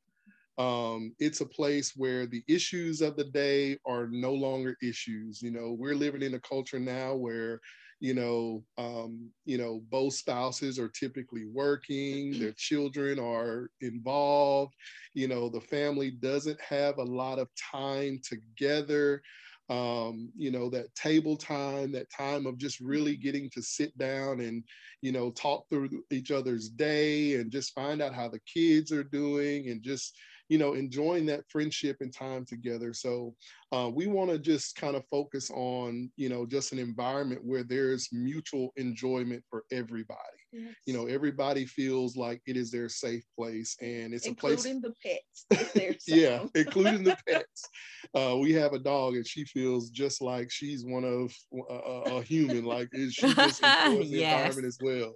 Um, 0.58 1.14
it's 1.18 1.40
a 1.40 1.46
place 1.46 1.92
where 1.96 2.26
the 2.26 2.42
issues 2.48 3.00
of 3.00 3.16
the 3.16 3.24
day 3.24 3.78
are 3.86 4.06
no 4.06 4.32
longer 4.32 4.76
issues. 4.82 5.42
You 5.42 5.50
know, 5.50 5.74
we're 5.78 5.96
living 5.96 6.22
in 6.22 6.34
a 6.34 6.40
culture 6.40 6.78
now 6.78 7.14
where, 7.14 7.60
you 8.00 8.14
know, 8.14 8.64
um, 8.78 9.30
you 9.44 9.58
know, 9.58 9.82
both 9.90 10.14
spouses 10.14 10.78
are 10.78 10.88
typically 10.90 11.46
working, 11.46 12.38
their 12.38 12.52
children 12.56 13.18
are 13.18 13.68
involved 13.80 14.74
you 15.14 15.28
know 15.28 15.48
the 15.48 15.60
family 15.60 16.10
doesn't 16.10 16.60
have 16.60 16.98
a 16.98 17.02
lot 17.04 17.38
of 17.38 17.48
time 17.72 18.20
together 18.22 19.22
um 19.70 20.30
you 20.36 20.50
know 20.50 20.68
that 20.68 20.94
table 20.94 21.36
time 21.36 21.90
that 21.90 22.10
time 22.10 22.44
of 22.44 22.58
just 22.58 22.80
really 22.80 23.16
getting 23.16 23.48
to 23.48 23.62
sit 23.62 23.96
down 23.96 24.40
and 24.40 24.62
you 25.00 25.10
know 25.10 25.30
talk 25.30 25.64
through 25.70 25.88
each 26.10 26.30
other's 26.30 26.68
day 26.68 27.36
and 27.36 27.50
just 27.50 27.72
find 27.72 28.02
out 28.02 28.14
how 28.14 28.28
the 28.28 28.40
kids 28.40 28.92
are 28.92 29.04
doing 29.04 29.70
and 29.70 29.82
just 29.82 30.18
you 30.48 30.58
know 30.58 30.74
enjoying 30.74 31.26
that 31.26 31.44
friendship 31.48 31.96
and 32.00 32.12
time 32.12 32.44
together 32.44 32.92
so 32.92 33.34
uh, 33.72 33.90
we 33.92 34.06
want 34.06 34.30
to 34.30 34.38
just 34.38 34.76
kind 34.76 34.96
of 34.96 35.04
focus 35.10 35.50
on 35.52 36.10
you 36.16 36.28
know 36.28 36.46
just 36.46 36.72
an 36.72 36.78
environment 36.78 37.40
where 37.44 37.64
there's 37.64 38.08
mutual 38.12 38.72
enjoyment 38.76 39.42
for 39.48 39.64
everybody 39.72 40.18
you 40.86 40.94
know 40.94 41.06
everybody 41.06 41.64
feels 41.66 42.16
like 42.16 42.40
it 42.46 42.56
is 42.56 42.70
their 42.70 42.88
safe 42.88 43.24
place 43.36 43.76
and 43.80 44.14
it's 44.14 44.28
a 44.28 44.34
place 44.34 44.64
including 44.64 44.80
the 44.82 44.94
pets. 45.02 45.24
yeah, 46.06 46.44
including 46.54 47.04
the 47.04 47.16
pets. 47.28 47.68
Uh, 48.14 48.36
we 48.38 48.52
have 48.52 48.72
a 48.72 48.78
dog, 48.78 49.14
and 49.14 49.26
she 49.26 49.44
feels 49.44 49.90
just 49.90 50.22
like 50.22 50.50
she's 50.50 50.84
one 50.84 51.04
of 51.04 51.34
a, 51.70 51.74
a, 51.74 52.22
human. 52.22 52.64
Like 52.64 52.88
is- 52.92 53.14
she 53.14 53.32
just 53.34 53.62
enjoys 53.62 54.10
the 54.10 54.18
Yes. 54.18 54.32
environment 54.32 54.66
as 54.66 54.78
well. 54.80 55.14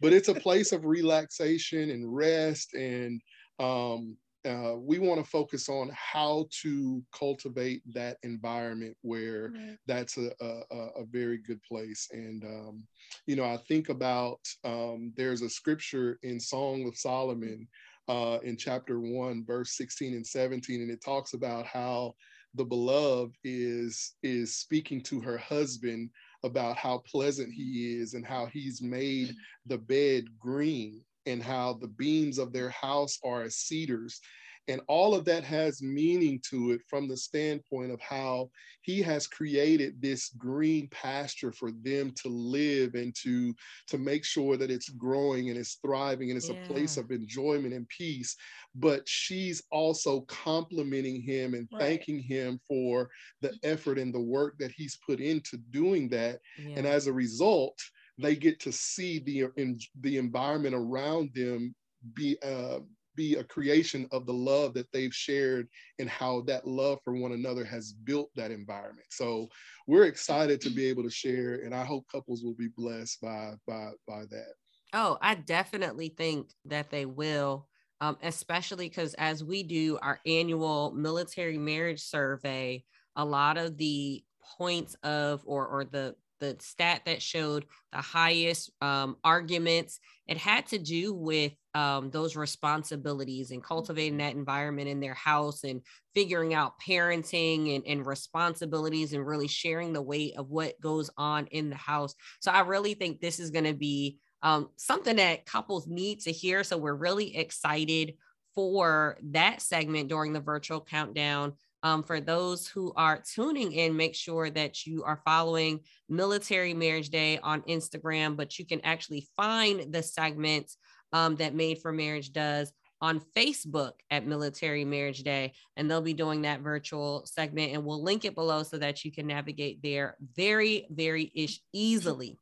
But 0.00 0.12
it's 0.12 0.28
a 0.28 0.34
place 0.34 0.72
of 0.72 0.84
relaxation 0.84 1.90
and 1.90 2.14
rest, 2.14 2.74
and 2.74 3.20
um, 3.58 4.16
uh, 4.46 4.76
we 4.76 4.98
want 4.98 5.22
to 5.22 5.30
focus 5.30 5.68
on 5.68 5.90
how 5.94 6.46
to 6.62 7.02
cultivate 7.12 7.82
that 7.92 8.18
environment 8.22 8.96
where 9.02 9.52
Right. 9.54 9.78
that's 9.86 10.16
a, 10.18 10.32
a, 10.40 10.62
a- 10.70 10.92
a 11.02 11.04
very 11.06 11.38
good 11.38 11.62
place. 11.62 12.08
And, 12.12 12.44
um, 12.44 12.88
you 13.26 13.36
know, 13.36 13.44
I 13.44 13.58
think 13.68 13.88
about 13.88 14.40
um, 14.64 15.12
there's 15.16 15.42
a 15.42 15.50
scripture 15.50 16.18
in 16.22 16.40
Song 16.40 16.86
of 16.88 16.96
Solomon 16.96 17.68
uh, 18.08 18.38
in 18.42 18.56
chapter 18.56 19.00
one, 19.00 19.44
verse 19.44 19.76
16 19.76 20.14
and 20.14 20.26
17, 20.26 20.80
and 20.82 20.90
it 20.90 21.02
talks 21.04 21.34
about 21.34 21.66
how 21.66 22.14
the 22.54 22.64
beloved 22.64 23.36
is 23.44 24.16
is 24.22 24.56
speaking 24.56 25.02
to 25.02 25.20
her 25.20 25.36
husband 25.38 26.10
about 26.44 26.76
how 26.76 26.98
pleasant 26.98 27.52
he 27.52 27.96
is 28.00 28.14
and 28.14 28.24
how 28.26 28.46
he's 28.46 28.80
made 28.82 29.34
the 29.66 29.78
bed 29.78 30.24
green 30.38 31.04
and 31.26 31.42
how 31.42 31.74
the 31.74 31.88
beams 31.88 32.38
of 32.38 32.52
their 32.52 32.70
house 32.70 33.18
are 33.24 33.42
as 33.42 33.56
cedars. 33.56 34.20
And 34.68 34.80
all 34.88 35.14
of 35.14 35.24
that 35.26 35.44
has 35.44 35.80
meaning 35.80 36.40
to 36.50 36.72
it 36.72 36.80
from 36.88 37.06
the 37.06 37.16
standpoint 37.16 37.92
of 37.92 38.00
how 38.00 38.50
he 38.82 39.00
has 39.02 39.28
created 39.28 40.02
this 40.02 40.28
green 40.30 40.88
pasture 40.88 41.52
for 41.52 41.70
them 41.70 42.10
to 42.22 42.28
live 42.28 42.94
and 42.96 43.14
to 43.22 43.54
to 43.88 43.98
make 43.98 44.24
sure 44.24 44.56
that 44.56 44.70
it's 44.70 44.88
growing 44.88 45.50
and 45.50 45.58
it's 45.58 45.78
thriving 45.84 46.30
and 46.30 46.36
it's 46.36 46.48
a 46.48 46.56
place 46.56 46.96
of 46.96 47.12
enjoyment 47.12 47.74
and 47.74 47.88
peace. 47.88 48.34
But 48.74 49.08
she's 49.08 49.62
also 49.70 50.22
complimenting 50.22 51.22
him 51.22 51.54
and 51.54 51.68
Right. 51.70 51.78
thanking 51.78 52.18
him 52.18 52.58
for 52.66 53.08
the 53.40 53.54
effort 53.62 53.98
and 54.00 54.12
the 54.12 54.20
work 54.20 54.58
that 54.58 54.72
he's 54.72 54.98
put 55.06 55.20
into 55.20 55.58
doing 55.58 56.08
that. 56.08 56.40
And 56.74 56.86
as 56.86 57.06
a 57.06 57.12
result 57.12 57.78
they 58.18 58.36
get 58.36 58.60
to 58.60 58.72
see 58.72 59.18
the 59.20 59.46
in, 59.56 59.78
the 60.00 60.18
environment 60.18 60.74
around 60.74 61.30
them 61.34 61.74
be 62.14 62.38
uh, 62.42 62.78
be 63.16 63.36
a 63.36 63.44
creation 63.44 64.06
of 64.12 64.26
the 64.26 64.32
love 64.32 64.74
that 64.74 64.90
they've 64.92 65.14
shared 65.14 65.66
and 65.98 66.08
how 66.08 66.42
that 66.42 66.66
love 66.66 66.98
for 67.02 67.14
one 67.14 67.32
another 67.32 67.64
has 67.64 67.92
built 67.92 68.30
that 68.36 68.50
environment. 68.50 69.06
So 69.10 69.48
we're 69.86 70.04
excited 70.04 70.60
to 70.60 70.70
be 70.70 70.86
able 70.86 71.02
to 71.02 71.10
share 71.10 71.54
and 71.64 71.74
i 71.74 71.84
hope 71.84 72.06
couples 72.12 72.42
will 72.44 72.54
be 72.54 72.68
blessed 72.76 73.20
by 73.20 73.54
by 73.66 73.92
by 74.06 74.24
that. 74.30 74.52
Oh, 74.92 75.18
I 75.20 75.34
definitely 75.34 76.10
think 76.10 76.50
that 76.66 76.90
they 76.90 77.06
will, 77.06 77.68
um, 78.00 78.16
especially 78.22 78.88
because 78.88 79.14
as 79.14 79.42
we 79.42 79.62
do 79.62 79.98
our 80.00 80.20
annual 80.24 80.92
military 80.92 81.58
marriage 81.58 82.02
survey, 82.02 82.84
a 83.16 83.24
lot 83.24 83.58
of 83.58 83.76
the 83.76 84.24
points 84.58 84.94
of 85.02 85.42
or 85.44 85.66
or 85.66 85.84
the 85.84 86.14
the 86.40 86.56
stat 86.60 87.02
that 87.06 87.22
showed 87.22 87.66
the 87.92 88.00
highest 88.00 88.70
um, 88.80 89.16
arguments, 89.24 89.98
it 90.26 90.36
had 90.36 90.66
to 90.68 90.78
do 90.78 91.14
with 91.14 91.52
um, 91.74 92.10
those 92.10 92.36
responsibilities 92.36 93.50
and 93.50 93.62
cultivating 93.62 94.18
that 94.18 94.34
environment 94.34 94.88
in 94.88 95.00
their 95.00 95.14
house 95.14 95.64
and 95.64 95.82
figuring 96.14 96.54
out 96.54 96.74
parenting 96.80 97.74
and, 97.74 97.86
and 97.86 98.06
responsibilities 98.06 99.12
and 99.12 99.26
really 99.26 99.48
sharing 99.48 99.92
the 99.92 100.02
weight 100.02 100.36
of 100.36 100.48
what 100.48 100.80
goes 100.80 101.10
on 101.16 101.46
in 101.48 101.70
the 101.70 101.76
house. 101.76 102.14
So 102.40 102.50
I 102.50 102.60
really 102.60 102.94
think 102.94 103.20
this 103.20 103.38
is 103.38 103.50
going 103.50 103.66
to 103.66 103.74
be 103.74 104.18
um, 104.42 104.68
something 104.76 105.16
that 105.16 105.46
couples 105.46 105.86
need 105.86 106.20
to 106.20 106.32
hear. 106.32 106.64
So 106.64 106.76
we're 106.76 106.94
really 106.94 107.36
excited 107.36 108.14
for 108.54 109.18
that 109.32 109.60
segment 109.60 110.08
during 110.08 110.32
the 110.32 110.40
virtual 110.40 110.80
countdown. 110.80 111.52
Um, 111.86 112.02
for 112.02 112.18
those 112.18 112.66
who 112.66 112.92
are 112.96 113.22
tuning 113.22 113.70
in, 113.70 113.96
make 113.96 114.16
sure 114.16 114.50
that 114.50 114.86
you 114.86 115.04
are 115.04 115.22
following 115.24 115.78
Military 116.08 116.74
Marriage 116.74 117.10
Day 117.10 117.38
on 117.38 117.62
Instagram, 117.62 118.36
but 118.36 118.58
you 118.58 118.66
can 118.66 118.80
actually 118.80 119.28
find 119.36 119.92
the 119.92 120.02
segments 120.02 120.78
um, 121.12 121.36
that 121.36 121.54
Made 121.54 121.78
for 121.78 121.92
Marriage 121.92 122.32
does 122.32 122.72
on 123.00 123.22
Facebook 123.36 123.92
at 124.10 124.26
Military 124.26 124.84
Marriage 124.84 125.22
Day. 125.22 125.52
And 125.76 125.88
they'll 125.88 126.00
be 126.00 126.12
doing 126.12 126.42
that 126.42 126.60
virtual 126.60 127.24
segment, 127.24 127.72
and 127.72 127.84
we'll 127.84 128.02
link 128.02 128.24
it 128.24 128.34
below 128.34 128.64
so 128.64 128.78
that 128.78 129.04
you 129.04 129.12
can 129.12 129.28
navigate 129.28 129.80
there 129.80 130.16
very, 130.34 130.88
very 130.90 131.30
ish 131.36 131.60
easily. 131.72 132.36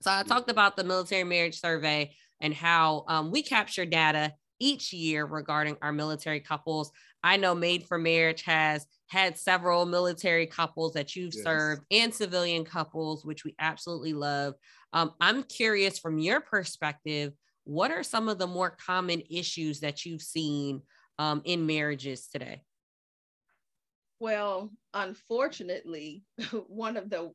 So 0.00 0.10
I 0.10 0.22
talked 0.22 0.50
about 0.50 0.78
the 0.78 0.84
military 0.84 1.24
marriage 1.24 1.60
survey 1.60 2.14
and 2.40 2.54
how 2.54 3.04
um, 3.08 3.30
we 3.30 3.42
capture 3.42 3.84
data 3.84 4.32
each 4.60 4.92
year 4.92 5.24
regarding 5.26 5.76
our 5.82 5.92
military 5.92 6.40
couples. 6.40 6.92
I 7.22 7.36
know 7.36 7.54
Made 7.54 7.86
for 7.86 7.98
Marriage 7.98 8.42
has 8.42 8.86
had 9.08 9.36
several 9.36 9.86
military 9.86 10.46
couples 10.46 10.92
that 10.94 11.16
you've 11.16 11.34
Yes. 11.34 11.42
served 11.42 11.84
and 11.90 12.14
civilian 12.14 12.64
couples, 12.64 13.24
which 13.24 13.44
we 13.44 13.54
absolutely 13.58 14.12
love. 14.14 14.54
Um, 14.92 15.12
I'm 15.20 15.42
curious 15.42 15.98
from 15.98 16.18
your 16.18 16.40
perspective, 16.40 17.32
what 17.64 17.90
are 17.90 18.02
some 18.02 18.28
of 18.28 18.38
the 18.38 18.46
more 18.46 18.70
common 18.70 19.22
issues 19.30 19.80
that 19.80 20.04
you've 20.06 20.22
seen 20.22 20.82
um, 21.18 21.42
in 21.44 21.66
marriages 21.66 22.28
today? 22.28 22.62
Well, 24.18 24.70
unfortunately, 24.94 26.24
one 26.66 26.96
of 26.96 27.10
the 27.10 27.32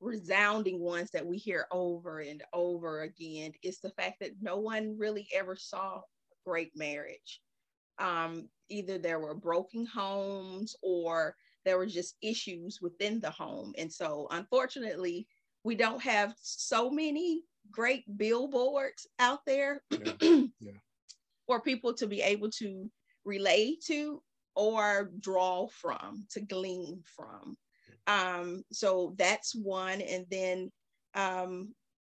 resounding 0.00 0.80
ones 0.80 1.10
that 1.12 1.24
we 1.26 1.38
hear 1.38 1.66
over 1.70 2.20
and 2.20 2.42
over 2.52 3.02
again 3.02 3.52
is 3.62 3.80
the 3.80 3.90
fact 3.90 4.20
that 4.20 4.32
no 4.40 4.58
one 4.58 4.98
really 4.98 5.28
ever 5.32 5.56
saw 5.56 5.98
a 5.98 6.02
great 6.44 6.72
marriage. 6.76 7.40
Um, 7.98 8.48
either 8.68 8.98
there 8.98 9.20
were 9.20 9.34
broken 9.34 9.86
homes 9.86 10.74
or 10.82 11.36
there 11.64 11.78
were 11.78 11.86
just 11.86 12.16
issues 12.22 12.80
within 12.80 13.20
the 13.20 13.30
home. 13.30 13.72
And 13.78 13.92
so, 13.92 14.26
unfortunately, 14.30 15.26
we 15.62 15.74
don't 15.74 16.02
have 16.02 16.34
so 16.40 16.90
many 16.90 17.42
great 17.70 18.04
billboards 18.16 19.06
out 19.18 19.40
there 19.46 19.82
yeah. 19.90 20.42
yeah. 20.60 20.72
for 21.46 21.60
people 21.60 21.94
to 21.94 22.06
be 22.06 22.20
able 22.20 22.50
to 22.50 22.90
relate 23.24 23.82
to 23.86 24.22
or 24.56 25.10
draw 25.20 25.66
from, 25.68 26.26
to 26.30 26.40
glean 26.40 27.02
from. 27.04 27.56
Um, 28.06 28.62
so 28.70 29.14
that's 29.18 29.54
one. 29.54 30.00
And 30.00 30.26
then 30.30 30.70
um, 31.14 31.74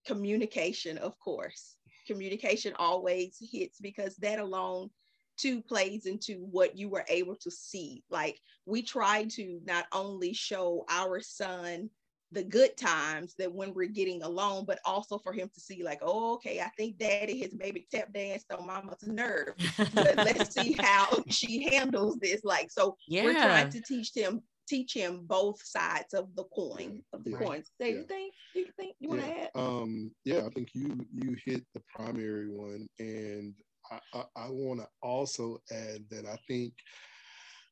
communication, 0.05 0.97
of 0.97 1.17
course. 1.19 1.75
Communication 2.05 2.73
always 2.77 3.37
hits 3.51 3.79
because 3.79 4.15
that 4.17 4.39
alone 4.39 4.89
too 5.37 5.61
plays 5.61 6.05
into 6.05 6.45
what 6.49 6.77
you 6.77 6.89
were 6.89 7.05
able 7.09 7.35
to 7.35 7.51
see. 7.51 8.03
Like 8.09 8.39
we 8.65 8.81
try 8.81 9.25
to 9.31 9.59
not 9.65 9.85
only 9.91 10.33
show 10.33 10.85
our 10.89 11.19
son 11.19 11.89
the 12.31 12.43
good 12.43 12.75
times 12.75 13.33
that 13.37 13.53
when 13.53 13.73
we're 13.73 13.87
getting 13.87 14.21
alone, 14.23 14.65
but 14.65 14.79
also 14.83 15.17
for 15.17 15.31
him 15.31 15.49
to 15.53 15.59
see, 15.59 15.83
like, 15.83 15.99
oh, 16.01 16.33
okay, 16.33 16.59
I 16.59 16.69
think 16.77 16.97
daddy 16.97 17.39
has 17.41 17.53
maybe 17.55 17.87
tap 17.91 18.11
danced 18.13 18.51
on 18.51 18.67
mama's 18.67 19.05
nerve. 19.05 19.53
but 19.93 20.17
let's 20.17 20.53
see 20.53 20.73
how 20.79 21.23
she 21.29 21.69
handles 21.69 22.17
this. 22.17 22.43
Like, 22.43 22.71
so 22.71 22.97
yeah. 23.07 23.23
we're 23.23 23.33
trying 23.33 23.69
to 23.69 23.81
teach 23.81 24.11
him 24.13 24.41
teach 24.67 24.93
him 24.93 25.25
both 25.25 25.61
sides 25.63 26.13
of 26.13 26.35
the 26.35 26.45
coin 26.45 27.01
of 27.13 27.23
the 27.23 27.31
right. 27.31 27.45
coins. 27.45 27.71
Say, 27.79 27.91
yeah. 27.91 27.97
you 27.97 28.03
think 28.03 28.33
you 28.53 28.65
think 28.77 28.95
you 28.99 29.09
want 29.09 29.21
to 29.21 29.41
add? 29.41 29.49
Um, 29.55 30.11
yeah, 30.23 30.45
I 30.45 30.49
think 30.49 30.69
you 30.73 31.05
you 31.13 31.35
hit 31.45 31.63
the 31.73 31.81
primary 31.93 32.49
one, 32.49 32.87
and 32.99 33.53
I, 33.91 33.99
I, 34.13 34.23
I 34.35 34.49
want 34.49 34.79
to 34.81 34.87
also 35.01 35.59
add 35.71 36.03
that 36.09 36.25
I 36.25 36.37
think 36.47 36.73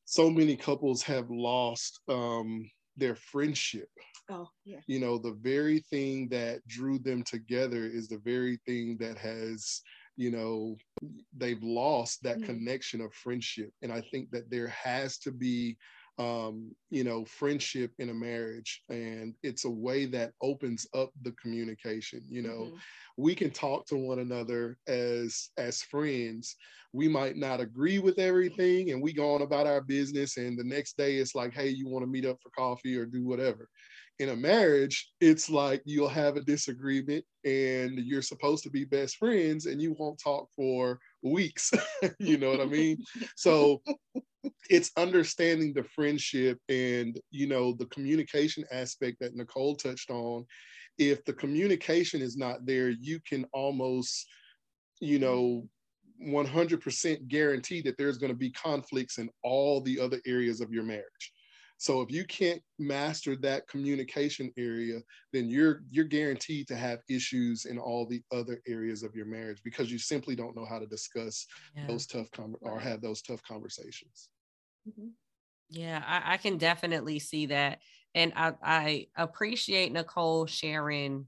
so 0.06 0.30
many 0.30 0.56
couples 0.56 1.02
have 1.04 1.30
lost 1.30 2.00
um, 2.10 2.70
their 2.98 3.16
friendship. 3.16 3.90
Oh, 4.30 4.50
yeah. 4.66 4.80
You 4.88 5.00
know, 5.00 5.18
the 5.18 5.38
very 5.42 5.80
thing 5.90 6.30
that 6.30 6.66
drew 6.68 7.00
them 7.00 7.24
together 7.24 7.86
is 7.86 8.08
the 8.08 8.20
very 8.20 8.60
thing 8.66 8.98
that 9.00 9.18
has, 9.18 9.82
you 10.16 10.32
know, 10.32 10.78
they've 11.36 11.64
lost 11.64 12.24
that 12.24 12.38
mm-hmm. 12.38 12.46
connection 12.46 13.02
of 13.02 13.14
friendship. 13.14 13.72
And 13.82 13.92
I 13.92 14.02
think 14.12 14.32
that 14.32 14.50
there 14.50 14.70
has 14.70 15.18
to 15.20 15.32
be 15.32 15.78
um, 16.20 16.76
you 16.90 17.04
know, 17.04 17.26
friendship 17.26 17.92
in 18.00 18.10
a 18.10 18.14
marriage. 18.14 18.84
And 18.90 19.34
it's 19.44 19.66
a 19.66 19.70
way 19.70 20.06
that 20.08 20.32
opens 20.42 20.88
up 20.96 21.12
the 21.22 21.32
communication. 21.42 22.22
You 22.28 22.44
know, 22.44 22.50
mm-hmm. 22.50 22.76
we 23.18 23.36
can 23.36 23.52
talk 23.52 23.86
to 23.88 23.96
one 23.96 24.20
another 24.20 24.78
as 24.88 25.50
as 25.58 25.82
friends. 25.82 26.56
We 26.92 27.08
might 27.08 27.38
not 27.38 27.60
agree 27.60 27.98
with 27.98 28.20
everything 28.20 28.92
and 28.92 29.02
we 29.02 29.14
go 29.14 29.34
on 29.34 29.42
about 29.42 29.66
our 29.66 29.82
business. 29.82 30.38
And 30.38 30.58
the 30.58 30.64
next 30.64 30.96
day 30.96 31.16
it's 31.16 31.34
like, 31.34 31.54
hey, 31.54 31.70
you 31.70 31.88
want 31.88 32.04
to 32.04 32.12
meet 32.12 32.26
up 32.26 32.38
for 32.42 32.52
coffee 32.56 32.96
or 32.96 33.08
do 33.08 33.26
whatever. 33.26 33.68
In 34.20 34.30
a 34.30 34.36
marriage, 34.36 35.12
it's 35.20 35.50
like 35.50 35.82
you'll 35.86 36.08
have 36.08 36.38
a 36.38 36.42
disagreement 36.42 37.26
and 37.44 37.98
you're 37.98 38.22
supposed 38.22 38.64
to 38.64 38.70
be 38.70 38.86
best 38.86 39.18
friends 39.18 39.66
and 39.66 39.82
you 39.82 39.96
won't 39.98 40.22
talk 40.24 40.48
for 40.56 41.00
weeks. 41.24 41.72
you 42.20 42.38
know 42.38 42.52
what 42.52 42.62
I 42.62 42.66
mean? 42.66 43.04
So 43.36 43.82
it's 44.70 44.92
understanding 44.98 45.74
the 45.74 45.84
friendship 45.84 46.60
and 46.70 47.20
you 47.32 47.48
know 47.48 47.74
the 47.74 47.86
communication 47.88 48.64
aspect 48.72 49.18
that 49.20 49.36
nicole 49.36 49.76
touched 49.76 50.10
on 50.10 50.46
if 50.98 51.24
the 51.26 51.34
communication 51.34 52.22
is 52.22 52.38
not 52.38 52.66
there 52.66 52.90
you 52.90 53.20
can 53.28 53.46
almost 53.54 54.28
you 55.00 55.20
know 55.20 55.68
100% 56.26 57.28
guarantee 57.28 57.82
that 57.82 57.98
there's 57.98 58.18
going 58.18 58.32
to 58.32 58.38
be 58.38 58.52
conflicts 58.52 59.18
in 59.18 59.30
all 59.44 59.82
the 59.82 60.00
other 60.00 60.22
areas 60.26 60.62
of 60.62 60.72
your 60.72 60.84
marriage 60.84 61.34
so 61.78 62.02
if 62.02 62.12
you 62.12 62.24
can't 62.26 62.62
master 62.80 63.36
that 63.36 63.68
communication 63.68 64.52
area 64.58 65.00
then 65.32 65.50
you're 65.50 65.84
you're 65.90 66.06
guaranteed 66.06 66.68
to 66.68 66.76
have 66.76 67.00
issues 67.10 67.66
in 67.66 67.78
all 67.78 68.06
the 68.06 68.22
other 68.32 68.62
areas 68.68 69.04
of 69.04 69.16
your 69.16 69.26
marriage 69.26 69.62
because 69.64 69.92
you 69.92 69.98
simply 69.98 70.36
don't 70.36 70.56
know 70.56 70.66
how 70.66 70.80
to 70.80 70.88
discuss 70.88 71.46
yeah. 71.76 71.88
those 71.88 72.06
tough 72.06 72.30
com- 72.32 72.56
or 72.62 72.80
have 72.80 73.02
those 73.02 73.22
tough 73.22 73.42
conversations 73.44 74.30
Mm-hmm. 74.88 75.10
Yeah, 75.70 76.04
I, 76.06 76.34
I, 76.34 76.38
can 76.38 76.58
definitely 76.58 77.20
see 77.20 77.48
that. 77.48 77.80
And 78.14 78.34
I, 78.36 78.54
I 78.62 79.08
appreciate 79.16 79.92
Nicole 79.92 80.46
sharing 80.46 81.26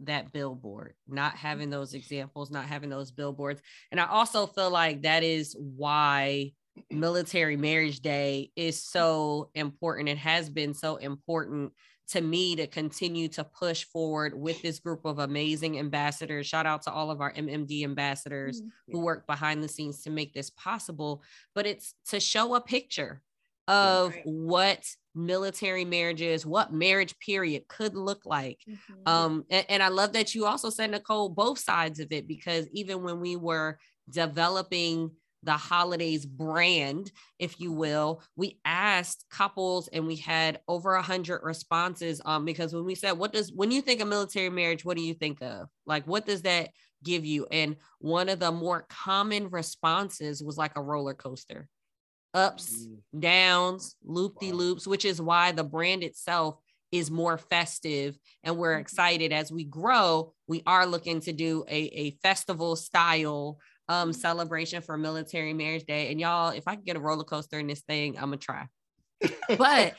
that 0.00 0.32
billboard, 0.32 0.94
not 1.08 1.34
having 1.34 1.70
those 1.70 1.94
examples, 1.94 2.50
not 2.50 2.66
having 2.66 2.90
those 2.90 3.10
billboards. 3.10 3.60
And 3.90 4.00
I 4.00 4.06
also 4.06 4.46
feel 4.46 4.70
like 4.70 5.02
that 5.02 5.24
is 5.24 5.56
why 5.58 6.52
military 6.90 7.56
marriage 7.56 8.00
day 8.00 8.50
is 8.56 8.82
so 8.82 9.50
important. 9.54 10.08
It 10.08 10.18
has 10.18 10.50
been 10.50 10.74
so 10.74 10.96
important 10.96 11.72
to 12.08 12.20
me 12.20 12.56
to 12.56 12.66
continue 12.66 13.28
to 13.28 13.44
push 13.44 13.84
forward 13.84 14.32
with 14.34 14.62
this 14.62 14.78
group 14.78 15.04
of 15.04 15.18
amazing 15.18 15.78
ambassadors. 15.78 16.46
Shout 16.46 16.64
out 16.64 16.82
to 16.82 16.92
all 16.92 17.10
of 17.10 17.20
our 17.20 17.32
MMD 17.34 17.84
ambassadors 17.84 18.60
mm-hmm. 18.60 18.92
who 18.92 19.00
work 19.00 19.26
behind 19.26 19.62
the 19.62 19.68
scenes 19.68 20.02
to 20.02 20.10
make 20.10 20.32
this 20.32 20.50
possible. 20.50 21.22
But 21.54 21.66
it's 21.66 21.94
to 22.06 22.18
show 22.18 22.54
a 22.54 22.60
picture 22.60 23.22
of 23.66 24.14
right. 24.14 24.22
what 24.24 24.82
military 25.14 25.84
marriages, 25.84 26.46
what 26.46 26.72
marriage 26.72 27.18
period 27.18 27.68
could 27.68 27.94
look 27.94 28.24
like. 28.24 28.60
Mm-hmm. 28.66 29.08
Um, 29.08 29.44
and, 29.50 29.66
and 29.68 29.82
I 29.82 29.88
love 29.88 30.14
that 30.14 30.34
you 30.34 30.46
also 30.46 30.70
said, 30.70 30.90
Nicole, 30.90 31.28
both 31.28 31.58
sides 31.58 32.00
of 32.00 32.10
it, 32.10 32.26
because 32.26 32.66
even 32.72 33.02
when 33.02 33.20
we 33.20 33.36
were 33.36 33.78
developing 34.08 35.10
the 35.42 35.52
holidays 35.52 36.26
brand, 36.26 37.12
if 37.38 37.60
you 37.60 37.72
will, 37.72 38.22
we 38.36 38.58
asked 38.64 39.24
couples 39.30 39.88
and 39.88 40.06
we 40.06 40.16
had 40.16 40.60
over 40.68 40.94
a 40.94 41.02
hundred 41.02 41.40
responses. 41.42 42.20
Um, 42.24 42.44
because 42.44 42.74
when 42.74 42.84
we 42.84 42.94
said, 42.94 43.12
what 43.12 43.32
does 43.32 43.52
when 43.52 43.70
you 43.70 43.80
think 43.80 44.00
of 44.00 44.08
military 44.08 44.50
marriage, 44.50 44.84
what 44.84 44.96
do 44.96 45.02
you 45.02 45.14
think 45.14 45.40
of? 45.42 45.68
Like, 45.86 46.06
what 46.06 46.26
does 46.26 46.42
that 46.42 46.70
give 47.04 47.24
you? 47.24 47.46
And 47.50 47.76
one 48.00 48.28
of 48.28 48.40
the 48.40 48.52
more 48.52 48.86
common 48.88 49.48
responses 49.50 50.42
was 50.42 50.56
like 50.56 50.72
a 50.76 50.82
roller 50.82 51.14
coaster. 51.14 51.68
Ups, 52.34 52.86
mm. 52.86 53.20
downs, 53.20 53.96
loop 54.04 54.38
de 54.40 54.52
loops, 54.52 54.86
which 54.86 55.04
is 55.04 55.20
why 55.20 55.52
the 55.52 55.64
brand 55.64 56.02
itself 56.02 56.58
is 56.90 57.10
more 57.10 57.38
festive 57.38 58.18
and 58.44 58.56
we're 58.56 58.72
mm-hmm. 58.72 58.80
excited 58.80 59.32
as 59.32 59.52
we 59.52 59.64
grow 59.64 60.32
we 60.46 60.62
are 60.66 60.86
looking 60.86 61.20
to 61.20 61.32
do 61.32 61.64
a, 61.68 61.76
a 61.76 62.10
festival 62.22 62.76
style 62.76 63.58
um 63.88 64.12
celebration 64.12 64.82
for 64.82 64.96
military 64.96 65.52
marriage 65.52 65.84
day. 65.84 66.10
And 66.10 66.20
y'all, 66.20 66.50
if 66.50 66.68
I 66.68 66.74
can 66.74 66.84
get 66.84 66.96
a 66.96 67.00
roller 67.00 67.24
coaster 67.24 67.58
in 67.58 67.66
this 67.66 67.80
thing, 67.82 68.16
I'm 68.16 68.24
gonna 68.24 68.36
try. 68.36 68.66
But 69.56 69.94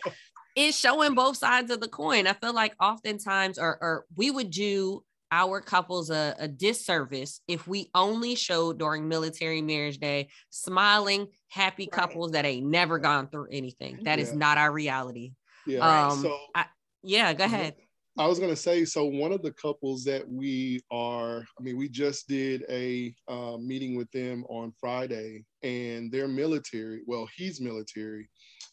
it's 0.56 0.78
showing 0.78 1.16
both 1.16 1.38
sides 1.38 1.72
of 1.72 1.80
the 1.80 1.88
coin. 1.88 2.28
I 2.28 2.34
feel 2.34 2.54
like 2.54 2.74
oftentimes 2.82 3.58
or, 3.58 3.78
or 3.82 4.06
we 4.16 4.32
would 4.32 4.52
do 4.52 5.04
our 5.32 5.62
couples 5.62 6.10
a, 6.10 6.36
a, 6.40 6.48
disservice 6.48 7.42
if 7.48 7.68
we 7.68 7.90
only 7.94 8.36
showed 8.36 8.80
during 8.80 9.08
military 9.08 9.62
marriage 9.62 10.00
day 10.00 10.28
smiling 10.50 11.28
happy 11.50 11.84
right. 11.84 11.92
couples 11.92 12.32
that 12.32 12.46
ain't 12.46 12.66
never 12.66 12.98
gone 12.98 13.28
through 13.28 13.48
anything 13.52 14.00
That 14.04 14.18
yeah. 14.18 14.24
is 14.24 14.34
not 14.34 14.58
our 14.58 14.72
reality 14.72 15.34
yeah 15.68 16.08
um 16.08 16.22
so 16.22 16.36
I, 16.56 16.66
yeah 17.04 17.34
go 17.34 17.46
ahead 17.46 17.76
I 18.20 18.28
was 18.28 18.38
going 18.38 18.52
to 18.52 18.56
say, 18.56 18.84
so 18.84 19.06
one 19.06 19.32
of 19.32 19.42
the 19.42 19.54
couples 19.54 20.04
that 20.04 20.30
we 20.30 20.82
are, 20.92 21.46
I 21.58 21.64
mean, 21.64 21.78
we 21.78 21.88
just 21.88 22.28
did 22.28 22.66
a 22.70 23.16
uh, 23.30 23.56
meeting 23.58 23.96
with 23.96 24.12
them 24.12 24.44
on 24.50 24.74
Friday, 24.78 25.46
and 25.64 26.12
they're 26.12 26.28
military. 26.28 27.02
Well, 27.08 27.30
he's 27.34 27.62
military. 27.62 28.30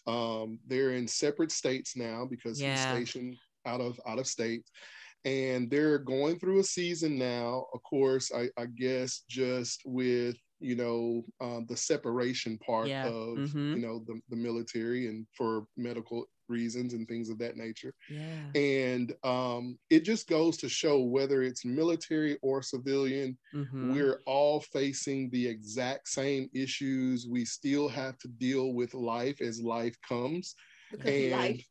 Um, 0.08 0.58
they're 0.66 0.92
in 0.92 1.06
separate 1.06 1.52
states 1.52 1.96
now 1.96 2.26
because 2.28 2.60
yeah. 2.60 2.72
he's 2.72 2.80
stationed 2.80 3.36
out 3.66 3.80
of 3.80 4.00
out 4.04 4.18
of 4.18 4.26
state, 4.26 4.64
and 5.24 5.70
they're 5.70 5.98
going 5.98 6.40
through 6.40 6.58
a 6.58 6.64
season 6.64 7.16
now. 7.16 7.66
Of 7.72 7.84
course, 7.84 8.32
I, 8.34 8.48
I 8.60 8.66
guess 8.66 9.22
just 9.30 9.80
with 9.84 10.36
you 10.58 10.74
know 10.74 11.22
um, 11.40 11.66
the 11.68 11.76
separation 11.76 12.58
part 12.58 12.88
yeah. 12.88 13.06
of 13.06 13.38
mm-hmm. 13.38 13.74
you 13.74 13.80
know 13.80 14.02
the, 14.08 14.20
the 14.28 14.36
military 14.36 15.06
and 15.06 15.24
for 15.36 15.66
medical 15.76 16.26
reasons 16.48 16.94
and 16.94 17.06
things 17.06 17.28
of 17.28 17.38
that 17.38 17.56
nature. 17.56 17.94
Yeah. 18.10 18.60
And 18.60 19.14
um, 19.24 19.78
it 19.90 20.00
just 20.04 20.28
goes 20.28 20.56
to 20.58 20.68
show 20.68 21.00
whether 21.00 21.42
it's 21.42 21.64
military 21.64 22.38
or 22.42 22.62
civilian, 22.62 23.36
mm-hmm. 23.54 23.92
we're 23.92 24.22
all 24.26 24.60
facing 24.60 25.30
the 25.30 25.46
exact 25.46 26.08
same 26.08 26.48
issues. 26.54 27.26
We 27.28 27.44
still 27.44 27.88
have 27.88 28.18
to 28.18 28.28
deal 28.28 28.72
with 28.72 28.94
life 28.94 29.40
as 29.40 29.60
life 29.60 29.96
comes. 30.06 30.54
Because 30.90 31.10
and 31.10 31.32
life 31.32 31.66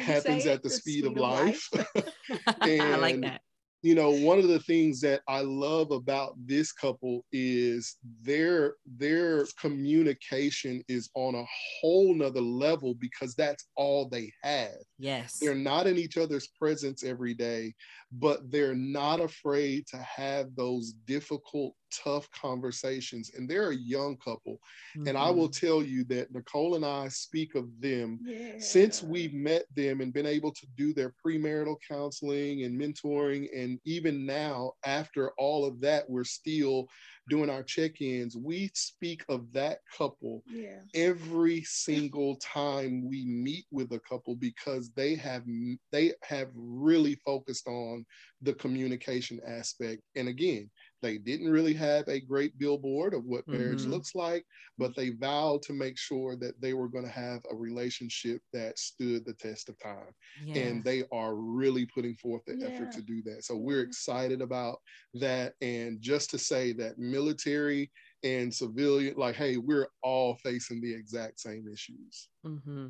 happens 0.00 0.46
at 0.46 0.62
the, 0.62 0.68
the 0.68 0.74
speed, 0.74 1.04
speed, 1.04 1.06
of 1.06 1.16
life. 1.16 1.68
life. 1.74 2.08
I 2.60 2.96
like 2.96 3.20
that 3.20 3.40
you 3.84 3.94
know 3.94 4.10
one 4.10 4.38
of 4.38 4.48
the 4.48 4.60
things 4.60 4.98
that 4.98 5.20
i 5.28 5.40
love 5.40 5.90
about 5.90 6.32
this 6.46 6.72
couple 6.72 7.22
is 7.32 7.98
their 8.22 8.76
their 8.96 9.44
communication 9.60 10.82
is 10.88 11.10
on 11.14 11.34
a 11.34 11.44
whole 11.80 12.14
nother 12.14 12.40
level 12.40 12.94
because 12.94 13.34
that's 13.34 13.66
all 13.76 14.08
they 14.08 14.32
have. 14.42 14.72
Yes. 14.98 15.38
They're 15.38 15.54
not 15.54 15.86
in 15.86 15.98
each 15.98 16.16
other's 16.16 16.48
presence 16.58 17.04
every 17.04 17.34
day 17.34 17.74
but 18.18 18.50
they're 18.50 18.74
not 18.74 19.20
afraid 19.20 19.86
to 19.88 19.96
have 19.98 20.54
those 20.54 20.92
difficult 21.06 21.74
tough 22.02 22.30
conversations 22.30 23.32
and 23.34 23.48
they're 23.48 23.70
a 23.70 23.76
young 23.76 24.16
couple 24.16 24.58
mm-hmm. 24.96 25.08
and 25.08 25.18
i 25.18 25.30
will 25.30 25.48
mm-hmm. 25.48 25.66
tell 25.66 25.82
you 25.82 26.04
that 26.04 26.32
nicole 26.32 26.74
and 26.74 26.84
i 26.84 27.08
speak 27.08 27.54
of 27.54 27.68
them 27.80 28.18
yeah. 28.24 28.52
since 28.58 29.02
we've 29.02 29.34
met 29.34 29.64
them 29.74 30.00
and 30.00 30.12
been 30.12 30.26
able 30.26 30.52
to 30.52 30.66
do 30.76 30.92
their 30.92 31.12
premarital 31.24 31.76
counseling 31.88 32.64
and 32.64 32.78
mentoring 32.80 33.48
and 33.56 33.78
even 33.84 34.26
now 34.26 34.72
after 34.84 35.32
all 35.38 35.64
of 35.64 35.80
that 35.80 36.08
we're 36.08 36.24
still 36.24 36.88
doing 37.28 37.48
our 37.48 37.62
check-ins, 37.62 38.36
we 38.36 38.70
speak 38.74 39.24
of 39.28 39.50
that 39.52 39.78
couple 39.96 40.42
yeah. 40.46 40.80
every 40.94 41.62
single 41.62 42.36
time 42.36 43.08
we 43.08 43.24
meet 43.24 43.64
with 43.70 43.92
a 43.92 44.00
couple 44.00 44.34
because 44.36 44.90
they 44.90 45.14
have 45.14 45.42
they 45.90 46.12
have 46.22 46.48
really 46.54 47.14
focused 47.24 47.66
on 47.66 48.04
the 48.42 48.54
communication 48.54 49.40
aspect. 49.46 50.02
And 50.16 50.28
again, 50.28 50.70
they 51.04 51.18
didn't 51.18 51.52
really 51.52 51.74
have 51.74 52.08
a 52.08 52.18
great 52.18 52.58
billboard 52.58 53.12
of 53.12 53.26
what 53.26 53.46
marriage 53.46 53.82
mm-hmm. 53.82 53.90
looks 53.90 54.14
like, 54.14 54.42
but 54.78 54.96
they 54.96 55.10
vowed 55.10 55.60
to 55.64 55.74
make 55.74 55.98
sure 55.98 56.34
that 56.36 56.58
they 56.62 56.72
were 56.72 56.88
going 56.88 57.04
to 57.04 57.10
have 57.10 57.42
a 57.50 57.54
relationship 57.54 58.40
that 58.54 58.78
stood 58.78 59.26
the 59.26 59.34
test 59.34 59.68
of 59.68 59.78
time. 59.80 60.14
Yeah. 60.42 60.62
And 60.62 60.82
they 60.82 61.04
are 61.12 61.34
really 61.34 61.84
putting 61.84 62.14
forth 62.14 62.40
the 62.46 62.56
yeah. 62.56 62.68
effort 62.68 62.90
to 62.92 63.02
do 63.02 63.22
that. 63.24 63.44
So 63.44 63.54
we're 63.54 63.82
excited 63.82 64.40
about 64.40 64.78
that. 65.12 65.52
And 65.60 66.00
just 66.00 66.30
to 66.30 66.38
say 66.38 66.72
that 66.72 66.98
military 66.98 67.92
and 68.22 68.52
civilian, 68.52 69.14
like, 69.18 69.34
hey, 69.34 69.58
we're 69.58 69.88
all 70.02 70.36
facing 70.42 70.80
the 70.80 70.94
exact 70.94 71.38
same 71.38 71.66
issues. 71.70 72.28
Mm-hmm. 72.46 72.86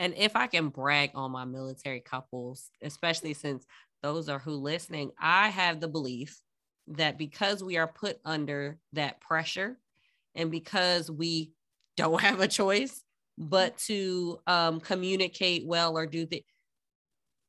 And 0.00 0.14
if 0.16 0.34
I 0.34 0.48
can 0.48 0.68
brag 0.68 1.12
on 1.14 1.30
my 1.30 1.44
military 1.44 2.00
couples, 2.00 2.70
especially 2.82 3.34
since 3.34 3.64
those 4.02 4.28
are 4.28 4.40
who 4.40 4.54
listening, 4.54 5.12
I 5.20 5.50
have 5.50 5.78
the 5.78 5.86
belief 5.86 6.40
that 6.88 7.18
because 7.18 7.62
we 7.62 7.76
are 7.76 7.86
put 7.86 8.18
under 8.24 8.78
that 8.92 9.20
pressure 9.20 9.78
and 10.34 10.50
because 10.50 11.10
we 11.10 11.52
don't 11.96 12.20
have 12.20 12.40
a 12.40 12.48
choice 12.48 13.02
but 13.38 13.76
to 13.78 14.38
um, 14.46 14.80
communicate 14.80 15.66
well 15.66 15.96
or 15.96 16.06
do 16.06 16.26
the 16.26 16.44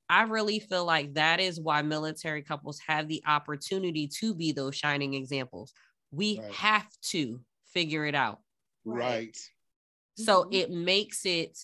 I 0.09 0.23
really 0.23 0.59
feel 0.59 0.85
like 0.85 1.15
that 1.15 1.39
is 1.39 1.59
why 1.59 1.81
military 1.81 2.43
couples 2.43 2.79
have 2.87 3.07
the 3.07 3.23
opportunity 3.25 4.07
to 4.19 4.35
be 4.35 4.51
those 4.51 4.75
shining 4.75 5.13
examples. 5.13 5.73
We 6.11 6.39
right. 6.39 6.51
have 6.51 6.87
to 7.09 7.39
figure 7.73 8.05
it 8.05 8.13
out. 8.13 8.39
Right. 8.85 9.35
So 10.17 10.43
mm-hmm. 10.43 10.53
it 10.53 10.71
makes 10.71 11.25
it 11.25 11.57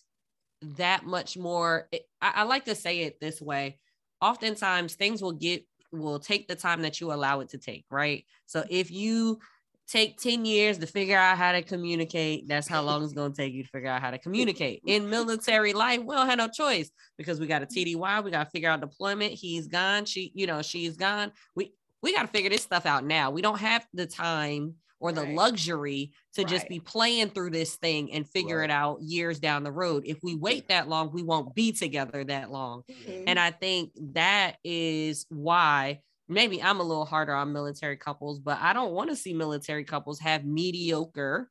that 0.77 1.05
much 1.05 1.37
more. 1.37 1.87
It, 1.91 2.03
I, 2.21 2.31
I 2.37 2.43
like 2.43 2.65
to 2.65 2.75
say 2.75 3.01
it 3.01 3.19
this 3.19 3.41
way. 3.41 3.77
Oftentimes, 4.21 4.95
things 4.95 5.21
will 5.21 5.33
get 5.33 5.63
will 5.91 6.19
take 6.19 6.47
the 6.47 6.55
time 6.55 6.81
that 6.83 6.99
you 6.99 7.11
allow 7.11 7.39
it 7.39 7.49
to 7.49 7.57
take, 7.57 7.85
right? 7.89 8.25
So 8.45 8.63
if 8.69 8.91
you 8.91 9.39
take 9.87 10.19
10 10.19 10.45
years 10.45 10.77
to 10.77 10.85
figure 10.85 11.17
out 11.17 11.37
how 11.37 11.51
to 11.51 11.63
communicate, 11.63 12.47
that's 12.47 12.67
how 12.67 12.81
long 12.81 13.03
it's 13.03 13.13
going 13.13 13.31
to 13.31 13.37
take 13.37 13.53
you 13.53 13.63
to 13.63 13.69
figure 13.69 13.89
out 13.89 14.01
how 14.01 14.11
to 14.11 14.19
communicate. 14.19 14.81
In 14.85 15.09
military 15.09 15.73
life, 15.73 16.03
we 16.03 16.15
don't 16.15 16.27
have 16.27 16.37
no 16.37 16.47
choice 16.47 16.91
because 17.17 17.39
we 17.39 17.47
got 17.47 17.63
a 17.63 17.65
mm-hmm. 17.65 17.99
TDY, 17.99 18.23
we 18.23 18.31
got 18.31 18.43
to 18.43 18.49
figure 18.51 18.69
out 18.69 18.81
deployment. 18.81 19.33
He's 19.33 19.67
gone, 19.67 20.05
she, 20.05 20.31
you 20.35 20.45
know, 20.45 20.61
she's 20.61 20.95
gone. 20.95 21.31
We 21.55 21.73
we 22.01 22.13
got 22.13 22.21
to 22.21 22.27
figure 22.27 22.49
this 22.49 22.63
stuff 22.63 22.85
out 22.85 23.03
now. 23.03 23.29
We 23.29 23.41
don't 23.41 23.59
have 23.59 23.85
the 23.93 24.05
time 24.05 24.75
or 24.99 25.11
the 25.11 25.23
right. 25.23 25.35
luxury 25.35 26.11
to 26.33 26.41
right. 26.41 26.49
just 26.49 26.67
be 26.67 26.79
playing 26.79 27.29
through 27.29 27.51
this 27.51 27.75
thing 27.75 28.11
and 28.11 28.29
figure 28.29 28.59
right. 28.59 28.69
it 28.69 28.73
out 28.73 29.01
years 29.01 29.39
down 29.39 29.63
the 29.63 29.71
road. 29.71 30.03
If 30.05 30.17
we 30.21 30.35
wait 30.35 30.67
that 30.67 30.89
long, 30.89 31.11
we 31.13 31.23
won't 31.23 31.55
be 31.55 31.71
together 31.71 32.23
that 32.25 32.51
long. 32.51 32.83
Mm-hmm. 32.89 33.23
And 33.27 33.39
I 33.39 33.51
think 33.51 33.91
that 34.13 34.57
is 34.63 35.25
why 35.29 36.01
maybe 36.27 36.61
I'm 36.61 36.79
a 36.79 36.83
little 36.83 37.05
harder 37.05 37.33
on 37.33 37.53
military 37.53 37.97
couples, 37.97 38.39
but 38.39 38.59
I 38.61 38.73
don't 38.73 38.91
want 38.91 39.09
to 39.09 39.15
see 39.15 39.33
military 39.33 39.83
couples 39.83 40.19
have 40.19 40.45
mediocre 40.45 41.49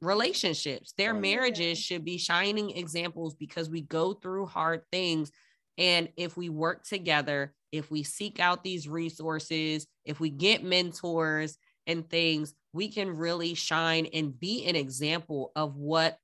relationships. 0.00 0.92
Their 0.96 1.14
oh, 1.14 1.20
marriages 1.20 1.78
yeah. 1.78 1.96
should 1.96 2.04
be 2.04 2.18
shining 2.18 2.70
examples 2.70 3.34
because 3.34 3.68
we 3.68 3.80
go 3.82 4.12
through 4.12 4.46
hard 4.46 4.82
things. 4.92 5.32
And 5.76 6.08
if 6.16 6.36
we 6.36 6.48
work 6.48 6.84
together, 6.84 7.54
if 7.72 7.90
we 7.90 8.02
seek 8.02 8.40
out 8.40 8.64
these 8.64 8.88
resources, 8.88 9.86
if 10.04 10.20
we 10.20 10.30
get 10.30 10.64
mentors 10.64 11.58
and 11.86 12.08
things, 12.08 12.54
we 12.72 12.88
can 12.88 13.16
really 13.16 13.54
shine 13.54 14.06
and 14.12 14.38
be 14.38 14.66
an 14.66 14.76
example 14.76 15.52
of 15.56 15.76
what 15.76 16.18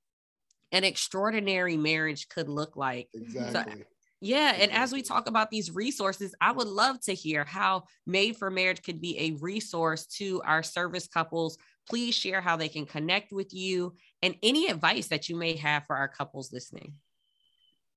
an 0.71 0.83
extraordinary 0.83 1.77
marriage 1.77 2.27
could 2.29 2.49
look 2.49 2.75
like. 2.75 3.07
Exactly. 3.13 3.79
So, 3.79 3.83
yeah. 4.21 4.55
And 4.57 4.71
as 4.71 4.91
we 4.91 5.01
talk 5.01 5.27
about 5.27 5.51
these 5.51 5.71
resources, 5.71 6.33
I 6.41 6.51
would 6.51 6.67
love 6.67 6.99
to 7.01 7.13
hear 7.13 7.43
how 7.43 7.83
Made 8.07 8.37
for 8.37 8.49
Marriage 8.49 8.81
could 8.81 9.01
be 9.01 9.19
a 9.19 9.31
resource 9.41 10.05
to 10.17 10.41
our 10.43 10.63
service 10.63 11.07
couples. 11.07 11.57
Please 11.87 12.15
share 12.15 12.41
how 12.41 12.55
they 12.55 12.69
can 12.69 12.85
connect 12.85 13.31
with 13.31 13.53
you 13.53 13.95
and 14.21 14.35
any 14.41 14.67
advice 14.67 15.07
that 15.09 15.29
you 15.29 15.35
may 15.35 15.55
have 15.57 15.85
for 15.85 15.95
our 15.95 16.07
couples 16.07 16.51
listening. 16.51 16.93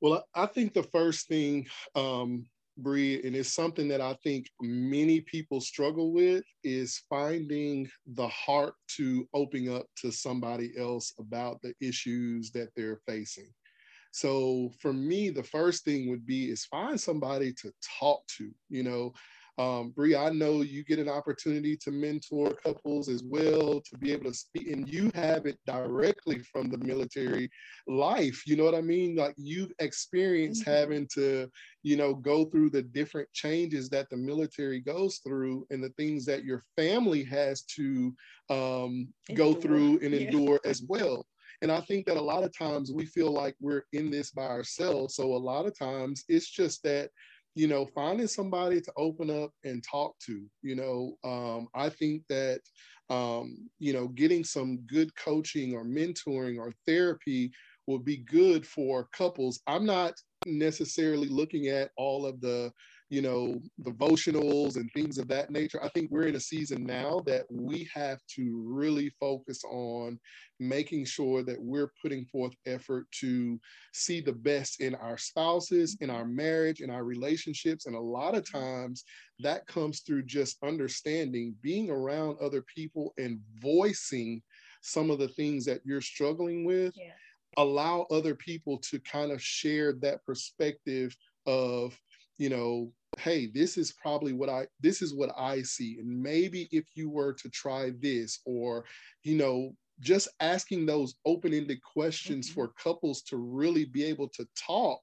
Well, 0.01 0.25
I 0.35 0.47
think 0.47 0.75
the 0.75 0.83
first 0.83 1.29
thing 1.29 1.67
um, 1.95 2.47
Bree, 2.79 3.21
and 3.25 3.35
it's 3.35 3.53
something 3.53 3.89
that 3.89 4.01
I 4.01 4.15
think 4.23 4.47
many 4.61 5.21
people 5.23 5.61
struggle 5.61 6.13
with 6.13 6.45
is 6.65 7.03
finding 7.11 7.89
the 8.15 8.29
heart 8.29 8.75
to 8.97 9.29
open 9.35 9.69
up 9.69 9.87
to 10.03 10.11
somebody 10.11 10.73
else 10.79 11.13
about 11.19 11.61
the 11.63 11.75
issues 11.81 12.51
that 12.53 12.69
they're 12.77 13.01
facing. 13.07 13.49
So 14.13 14.71
for 14.81 14.93
me, 14.93 15.31
the 15.31 15.43
first 15.43 15.85
thing 15.85 16.09
would 16.09 16.25
be 16.25 16.51
is 16.51 16.65
find 16.65 16.99
somebody 17.01 17.53
to 17.55 17.73
talk 18.01 18.21
to. 18.39 18.51
You 18.69 18.83
know, 18.85 19.13
um, 19.59 19.91
Bree, 19.91 20.15
I 20.15 20.31
know 20.31 20.63
you 20.63 20.85
get 20.85 21.01
an 21.01 21.09
opportunity 21.09 21.77
to 21.79 21.91
mentor 21.91 22.55
couples 22.65 23.09
as 23.09 23.25
well, 23.25 23.81
to 23.81 23.99
be 23.99 24.13
able 24.13 24.31
to 24.31 24.35
speak, 24.35 24.69
and 24.69 24.89
you 24.89 25.11
have 25.15 25.47
it 25.47 25.59
directly 25.67 26.41
from 26.53 26.71
the 26.71 26.79
military 26.79 27.51
life. 27.89 28.47
You 28.47 28.57
know 28.57 28.65
what 28.65 28.77
I 28.77 28.81
mean? 28.81 29.17
Like 29.17 29.35
you've 29.37 29.73
experienced 29.81 30.63
mm-hmm. 30.63 30.71
having 30.71 31.09
to, 31.15 31.51
you 31.83 31.97
know, 31.97 32.15
go 32.15 32.45
through 32.45 32.71
the 32.71 32.83
different 32.83 33.29
changes 33.33 33.89
that 33.89 34.09
the 34.11 34.17
military 34.17 34.79
goes 34.81 35.19
through 35.19 35.67
and 35.71 35.83
the 35.83 35.91
things 35.91 36.25
that 36.27 36.45
your 36.45 36.63
family 36.77 37.25
has 37.25 37.63
to 37.63 38.15
um, 38.51 39.09
go 39.35 39.55
through 39.55 39.99
and 40.03 40.15
yeah. 40.15 40.21
endure 40.21 40.61
as 40.65 40.83
well. 40.89 41.27
And 41.63 41.73
I 41.73 41.81
think 41.81 42.07
that 42.07 42.17
a 42.17 42.23
lot 42.23 42.45
of 42.45 42.57
times 42.57 42.93
we 42.93 43.07
feel 43.07 43.33
like 43.33 43.57
we're 43.61 43.83
in 43.93 44.11
this 44.11 44.31
by 44.31 44.47
ourselves. 44.47 45.17
So 45.17 45.35
a 45.35 45.37
lot 45.37 45.67
of 45.67 45.77
times 45.77 46.23
it's 46.29 46.49
just 46.49 46.83
that 46.85 47.11
you 47.59 47.67
know, 47.67 47.85
finding 47.93 48.29
somebody 48.29 48.81
to 48.81 48.93
open 48.97 49.31
up 49.31 49.51
and 49.65 49.83
talk 49.83 50.15
to, 50.21 50.47
you 50.63 50.77
know, 50.77 51.17
um, 51.25 51.67
I 51.75 51.89
think 51.89 52.23
that, 52.29 52.61
um, 53.11 53.69
you 53.81 53.93
know, 53.93 54.07
getting 54.07 54.45
some 54.45 54.79
good 54.87 55.13
coaching 55.17 55.75
or 55.75 55.85
mentoring 55.85 56.57
or 56.57 56.73
therapy 56.87 57.51
will 57.89 57.99
be 57.99 58.19
good 58.19 58.65
for 58.65 59.09
couples. 59.13 59.59
I'm 59.67 59.85
not 59.85 60.15
necessarily 60.47 61.27
looking 61.27 61.67
at 61.67 61.91
all 61.97 62.27
of 62.27 62.41
the 62.41 62.71
you 63.11 63.23
know, 63.23 63.61
devotionals 63.83 64.77
and 64.77 64.91
things 64.93 65.17
of 65.17 65.29
that 65.29 65.51
nature. 65.51 65.83
I 65.83 65.89
think 65.89 66.11
we're 66.11 66.27
in 66.27 66.37
a 66.37 66.41
season 66.41 66.85
now 66.85 67.23
that 67.27 67.47
we 67.51 67.89
have 67.95 68.19
to 68.37 68.63
really 68.67 69.11
focus 69.19 69.63
on 69.65 70.19
making 70.61 71.07
sure 71.07 71.43
that 71.43 71.61
we're 71.61 71.93
putting 72.03 72.27
forth 72.27 72.53
effort 72.67 73.07
to 73.21 73.59
see 73.93 74.21
the 74.21 74.33
best 74.33 74.83
in 74.83 74.95
our 74.97 75.17
spouses, 75.17 75.97
in 76.01 76.11
our 76.11 76.27
marriage, 76.27 76.81
in 76.81 76.91
our 76.91 77.05
relationships. 77.05 77.87
And 77.87 77.97
a 77.97 78.01
lot 78.01 78.35
of 78.35 78.51
times 78.51 79.05
that 79.41 79.67
comes 79.67 80.01
through 80.01 80.25
just 80.25 80.59
understanding, 80.63 81.55
being 81.63 81.91
around 81.91 82.37
other 82.43 82.65
people 82.75 83.15
and 83.17 83.41
voicing 83.59 84.43
some 84.83 85.11
of 85.11 85.19
the 85.19 85.29
things 85.29 85.65
that 85.65 85.81
you're 85.85 86.03
struggling 86.03 86.65
with. 86.65 86.95
Yeah. 86.95 87.13
Allow 87.57 88.03
other 88.11 88.35
people 88.35 88.79
to 88.91 89.01
kind 89.01 89.33
of 89.33 89.43
share 89.43 89.95
that 89.95 90.25
perspective 90.25 91.17
of 91.47 91.99
you 92.37 92.51
know 92.51 92.93
hey 93.19 93.47
this 93.47 93.77
is 93.77 93.93
probably 93.93 94.33
what 94.33 94.49
i 94.49 94.67
this 94.81 95.03
is 95.03 95.15
what 95.15 95.31
i 95.37 95.63
see 95.63 95.99
and 95.99 96.09
maybe 96.09 96.69
if 96.71 96.85
you 96.95 97.11
were 97.11 97.33
to 97.33 97.49
try 97.51 97.91
this 98.01 98.41
or 98.45 98.85
you 99.23 99.37
know 99.37 99.73
just 100.01 100.29
asking 100.41 100.87
those 100.87 101.17
open-ended 101.27 101.81
questions 101.83 102.47
mm-hmm. 102.47 102.55
for 102.55 102.73
couples 102.83 103.23
to 103.23 103.37
really 103.37 103.85
be 103.85 104.05
able 104.05 104.29
to 104.29 104.47
talk 104.57 105.01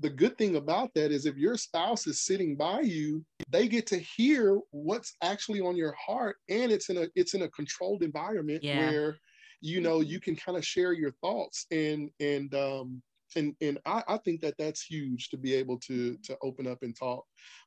the 0.00 0.10
good 0.10 0.36
thing 0.38 0.56
about 0.56 0.90
that 0.94 1.12
is 1.12 1.26
if 1.26 1.36
your 1.36 1.56
spouse 1.56 2.06
is 2.06 2.22
sitting 2.22 2.56
by 2.56 2.80
you 2.80 3.24
they 3.50 3.68
get 3.68 3.86
to 3.86 3.98
hear 3.98 4.58
what's 4.70 5.16
actually 5.22 5.60
on 5.60 5.76
your 5.76 5.94
heart 5.94 6.36
and 6.48 6.72
it's 6.72 6.88
in 6.88 6.98
a 6.98 7.08
it's 7.14 7.34
in 7.34 7.42
a 7.42 7.48
controlled 7.48 8.02
environment 8.02 8.62
yeah. 8.62 8.78
where 8.78 9.16
you 9.60 9.80
know 9.80 10.00
you 10.00 10.20
can 10.20 10.34
kind 10.34 10.56
of 10.56 10.64
share 10.64 10.92
your 10.92 11.12
thoughts 11.20 11.66
and 11.70 12.10
and 12.20 12.54
um 12.54 13.02
and 13.36 13.54
and 13.60 13.78
I, 13.86 14.02
I, 14.08 14.16
think 14.18 14.40
that 14.40 14.54
that's 14.58 14.82
huge 14.82 15.28
to 15.30 15.36
be 15.36 15.54
able 15.54 15.78
to 15.80 16.16
to 16.24 16.36
open 16.42 16.66
up 16.66 16.78
and 16.82 16.96
talk. 16.96 17.24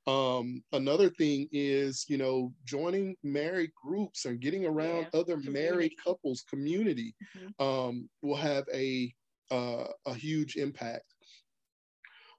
Um, 0.08 0.64
another 0.72 1.10
thing 1.10 1.48
is 1.52 2.06
you 2.08 2.18
know 2.18 2.54
joining 2.66 3.16
married 3.24 3.72
groups 3.82 4.26
and 4.26 4.40
getting 4.40 4.66
around 4.66 5.08
yeah. 5.14 5.20
other 5.20 5.38
married 5.38 5.94
couples 6.04 6.44
community 6.50 7.16
mm-hmm. 7.38 7.66
um, 7.66 8.10
will 8.22 8.36
have 8.36 8.66
a 8.74 9.14
uh, 9.52 9.86
a 10.06 10.14
huge 10.14 10.56
impact. 10.56 11.06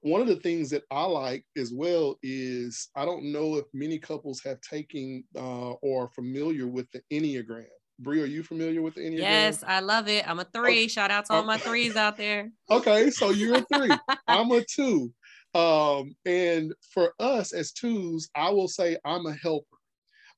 one 0.01 0.21
of 0.21 0.27
the 0.27 0.35
things 0.35 0.69
that 0.69 0.83
I 0.91 1.05
like 1.05 1.45
as 1.57 1.71
well 1.73 2.17
is 2.21 2.89
I 2.95 3.05
don't 3.05 3.31
know 3.31 3.55
if 3.55 3.65
many 3.73 3.97
couples 3.97 4.41
have 4.45 4.59
taken 4.61 5.23
uh, 5.35 5.71
or 5.81 6.09
familiar 6.09 6.67
with 6.67 6.87
the 6.91 7.01
Enneagram. 7.11 7.65
Bree, 7.99 8.21
are 8.21 8.25
you 8.25 8.43
familiar 8.43 8.81
with 8.81 8.95
the 8.95 9.01
Enneagram? 9.01 9.19
Yes, 9.19 9.63
I 9.65 9.79
love 9.79 10.07
it. 10.07 10.27
I'm 10.27 10.39
a 10.39 10.45
three. 10.45 10.83
Okay. 10.83 10.87
Shout 10.87 11.11
out 11.11 11.25
to 11.25 11.33
all 11.33 11.43
my 11.43 11.57
threes 11.57 11.95
out 11.95 12.17
there. 12.17 12.51
Okay, 12.69 13.09
so 13.09 13.29
you're 13.29 13.57
a 13.57 13.65
three. 13.73 13.91
I'm 14.27 14.51
a 14.51 14.63
two. 14.63 15.13
Um, 15.53 16.15
and 16.25 16.73
for 16.93 17.13
us 17.19 17.53
as 17.53 17.71
twos, 17.71 18.27
I 18.35 18.49
will 18.49 18.67
say 18.67 18.97
I'm 19.05 19.25
a 19.25 19.33
helper 19.33 19.77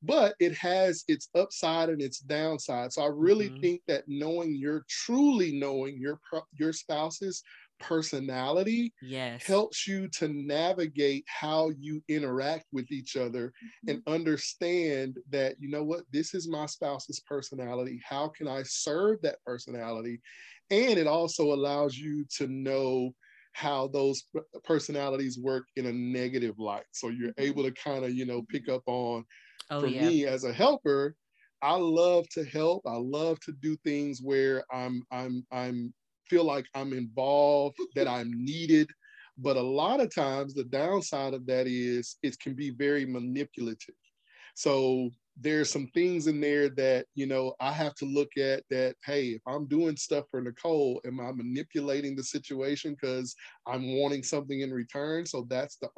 but 0.03 0.35
it 0.39 0.55
has 0.55 1.03
its 1.07 1.29
upside 1.35 1.89
and 1.89 2.01
its 2.01 2.19
downside. 2.19 2.93
So 2.93 3.03
I 3.03 3.09
really 3.11 3.49
mm-hmm. 3.49 3.61
think 3.61 3.81
that 3.87 4.03
knowing 4.07 4.55
you're 4.55 4.85
truly 4.87 5.57
knowing 5.57 5.99
your 5.99 6.19
your 6.53 6.73
spouse's 6.73 7.43
personality 7.79 8.93
yes. 9.01 9.43
helps 9.45 9.87
you 9.87 10.07
to 10.09 10.27
navigate 10.27 11.23
how 11.27 11.71
you 11.77 12.01
interact 12.07 12.65
with 12.71 12.91
each 12.91 13.15
other 13.15 13.47
mm-hmm. 13.47 13.89
and 13.89 14.03
understand 14.07 15.17
that 15.29 15.55
you 15.59 15.69
know 15.69 15.83
what 15.83 16.01
this 16.11 16.33
is 16.33 16.47
my 16.47 16.65
spouse's 16.65 17.21
personality 17.21 18.01
how 18.07 18.27
can 18.29 18.47
i 18.47 18.63
serve 18.63 19.21
that 19.21 19.37
personality 19.45 20.19
and 20.69 20.97
it 20.97 21.07
also 21.07 21.53
allows 21.53 21.95
you 21.97 22.25
to 22.29 22.47
know 22.47 23.11
how 23.53 23.87
those 23.87 24.25
personalities 24.63 25.39
work 25.39 25.63
in 25.77 25.87
a 25.87 25.93
negative 25.93 26.59
light 26.59 26.85
so 26.91 27.09
you're 27.09 27.29
mm-hmm. 27.29 27.49
able 27.49 27.63
to 27.63 27.71
kind 27.71 28.03
of 28.03 28.13
you 28.13 28.25
know 28.25 28.43
pick 28.49 28.69
up 28.69 28.83
on 28.85 29.23
oh, 29.71 29.81
for 29.81 29.87
yeah. 29.87 30.07
me 30.07 30.25
as 30.25 30.43
a 30.43 30.53
helper 30.53 31.15
i 31.61 31.73
love 31.73 32.27
to 32.29 32.43
help 32.45 32.83
i 32.85 32.95
love 32.95 33.39
to 33.39 33.51
do 33.61 33.75
things 33.77 34.19
where 34.21 34.63
i'm 34.71 35.01
i'm 35.11 35.45
i'm 35.51 35.93
feel 36.29 36.43
like 36.43 36.65
i'm 36.75 36.93
involved 36.93 37.77
that 37.95 38.07
i'm 38.07 38.31
needed. 38.43 38.89
But 39.37 39.55
a 39.55 39.61
lot 39.61 39.99
of 39.99 40.13
times 40.13 40.53
the 40.53 40.63
downside 40.63 41.33
of 41.35 41.45
that 41.45 41.67
is 41.67 42.17
it 42.23 42.39
can 42.39 42.55
be 42.55 42.71
very 42.71 43.05
manipulative. 43.05 43.93
So 44.55 45.11
there's 45.39 45.69
some 45.69 45.87
things 45.93 46.27
in 46.27 46.41
there 46.41 46.69
that 46.69 47.05
you 47.13 47.27
know 47.27 47.53
I 47.59 47.71
have 47.71 47.93
to 47.95 48.05
look 48.05 48.37
at 48.37 48.63
that 48.69 48.95
hey 49.05 49.27
if 49.29 49.41
I'm 49.47 49.67
doing 49.67 49.95
stuff 49.95 50.25
for 50.31 50.41
Nicole 50.41 50.99
am 51.05 51.19
I 51.19 51.31
manipulating 51.31 52.15
the 52.15 52.23
situation 52.23 52.95
because 52.99 53.35
I'm 53.67 53.99
wanting 53.99 54.23
something 54.23 54.61
in 54.61 54.71
return 54.71 55.25
so 55.25 55.45
that's 55.49 55.77
the 55.77 55.89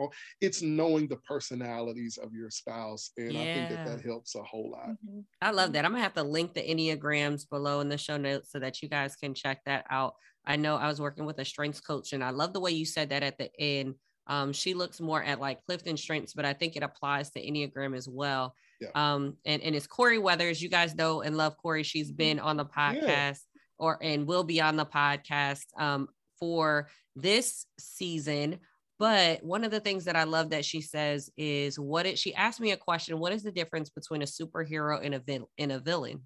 it's 0.42 0.62
knowing 0.62 1.08
the 1.08 1.18
personalities 1.18 2.18
of 2.22 2.34
your 2.34 2.50
spouse 2.50 3.12
and 3.18 3.32
yeah. 3.32 3.42
I 3.42 3.44
think 3.46 3.70
that 3.70 3.86
that 3.88 4.06
helps 4.06 4.36
a 4.36 4.44
whole 4.44 4.72
lot 4.72 4.90
mm-hmm. 4.90 5.22
I 5.42 5.52
love 5.52 5.74
that 5.74 5.86
I'm 5.86 5.92
gonna 5.92 6.04
have 6.04 6.14
to 6.16 6.24
link 6.24 6.54
the 6.54 6.62
enneagrams 6.62 7.50
below 7.50 7.80
in 7.80 7.90
the 7.90 7.98
show 7.98 8.18
notes 8.18 8.52
so 8.52 8.60
that 8.60 8.82
you 8.82 8.90
guys 8.90 9.16
can 9.16 9.34
check 9.34 9.64
that 9.66 9.86
out 9.90 10.16
I 10.46 10.56
know 10.56 10.76
I 10.76 10.88
was 10.88 11.00
working 11.00 11.26
with 11.26 11.40
a 11.40 11.46
strengths 11.46 11.80
coach 11.80 12.14
and 12.14 12.24
I 12.24 12.32
love 12.32 12.54
the 12.54 12.60
way 12.60 12.72
you 12.72 12.86
said 12.86 13.10
that 13.10 13.24
at 13.24 13.38
the 13.38 13.50
end 13.60 13.96
um, 14.30 14.54
she 14.54 14.74
looks 14.74 15.02
more 15.02 15.22
at 15.22 15.42
like 15.42 15.66
Clifton 15.66 15.98
strengths 15.98 16.34
but 16.34 16.46
I 16.46 16.54
think 16.54 16.76
it 16.76 16.84
applies 16.84 17.30
to 17.32 17.42
enneagram 17.42 17.96
as 17.96 18.08
well 18.08 18.56
yeah. 18.80 18.90
Um, 18.96 19.36
and, 19.46 19.62
and 19.62 19.76
it's 19.76 19.88
Corey 19.88 20.18
Weathers. 20.18 20.62
You 20.62 20.70
guys 20.70 20.96
know 20.96 21.22
and 21.22 21.36
love 21.36 21.58
Corey. 21.58 21.84
She's 21.84 22.08
mm-hmm. 22.08 22.18
been 22.18 22.40
on 22.40 22.58
the 22.58 22.66
podcast 22.66 23.02
yeah. 23.12 23.78
or 23.78 24.00
and 24.02 24.26
will 24.26 24.44
be 24.44 24.62
on 24.62 24.76
the 24.76 24.86
podcast 24.86 25.66
um, 25.78 26.08
for 26.40 26.90
this 27.16 27.66
season. 27.80 28.60
But 28.98 29.44
one 29.44 29.64
of 29.64 29.72
the 29.72 29.80
things 29.80 30.06
that 30.06 30.18
I 30.18 30.24
love 30.26 30.50
that 30.50 30.66
she 30.66 30.82
says 30.82 31.30
is 31.38 31.80
what 31.80 32.06
it 32.06 32.20
she 32.20 32.34
asked 32.36 32.60
me 32.60 32.72
a 32.72 32.78
question, 32.78 33.20
what 33.20 33.34
is 33.34 33.44
the 33.44 33.52
difference 33.52 33.90
between 33.90 34.22
a 34.22 34.26
superhero 34.26 35.04
and 35.04 35.16
a 35.16 35.42
and 35.58 35.72
a 35.72 35.80
villain? 35.80 36.22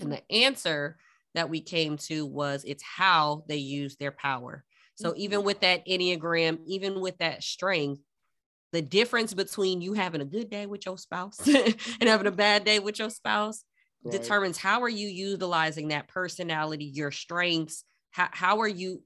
And 0.00 0.12
the 0.12 0.22
answer 0.30 0.96
that 1.34 1.48
we 1.48 1.60
came 1.60 1.96
to 1.96 2.26
was 2.26 2.64
it's 2.64 2.82
how 2.82 3.44
they 3.46 3.56
use 3.56 3.96
their 3.96 4.12
power. 4.12 4.64
So 4.94 5.14
even 5.16 5.38
mm-hmm. 5.38 5.46
with 5.46 5.60
that 5.60 5.86
Enneagram, 5.86 6.58
even 6.66 7.00
with 7.00 7.18
that 7.18 7.42
strength, 7.42 8.00
the 8.72 8.82
difference 8.82 9.34
between 9.34 9.80
you 9.80 9.92
having 9.92 10.20
a 10.20 10.26
good 10.26 10.50
day 10.50 10.66
with 10.66 10.86
your 10.86 10.98
spouse 10.98 11.46
and 11.46 12.08
having 12.08 12.26
a 12.26 12.32
bad 12.32 12.64
day 12.64 12.78
with 12.78 12.98
your 12.98 13.10
spouse 13.10 13.64
right. 14.02 14.12
determines 14.12 14.58
how 14.58 14.82
are 14.82 14.88
you 14.88 15.08
utilizing 15.08 15.88
that 15.88 16.08
personality 16.08 16.86
your 16.86 17.10
strengths 17.10 17.84
how, 18.10 18.28
how 18.32 18.60
are 18.60 18.68
you 18.68 19.02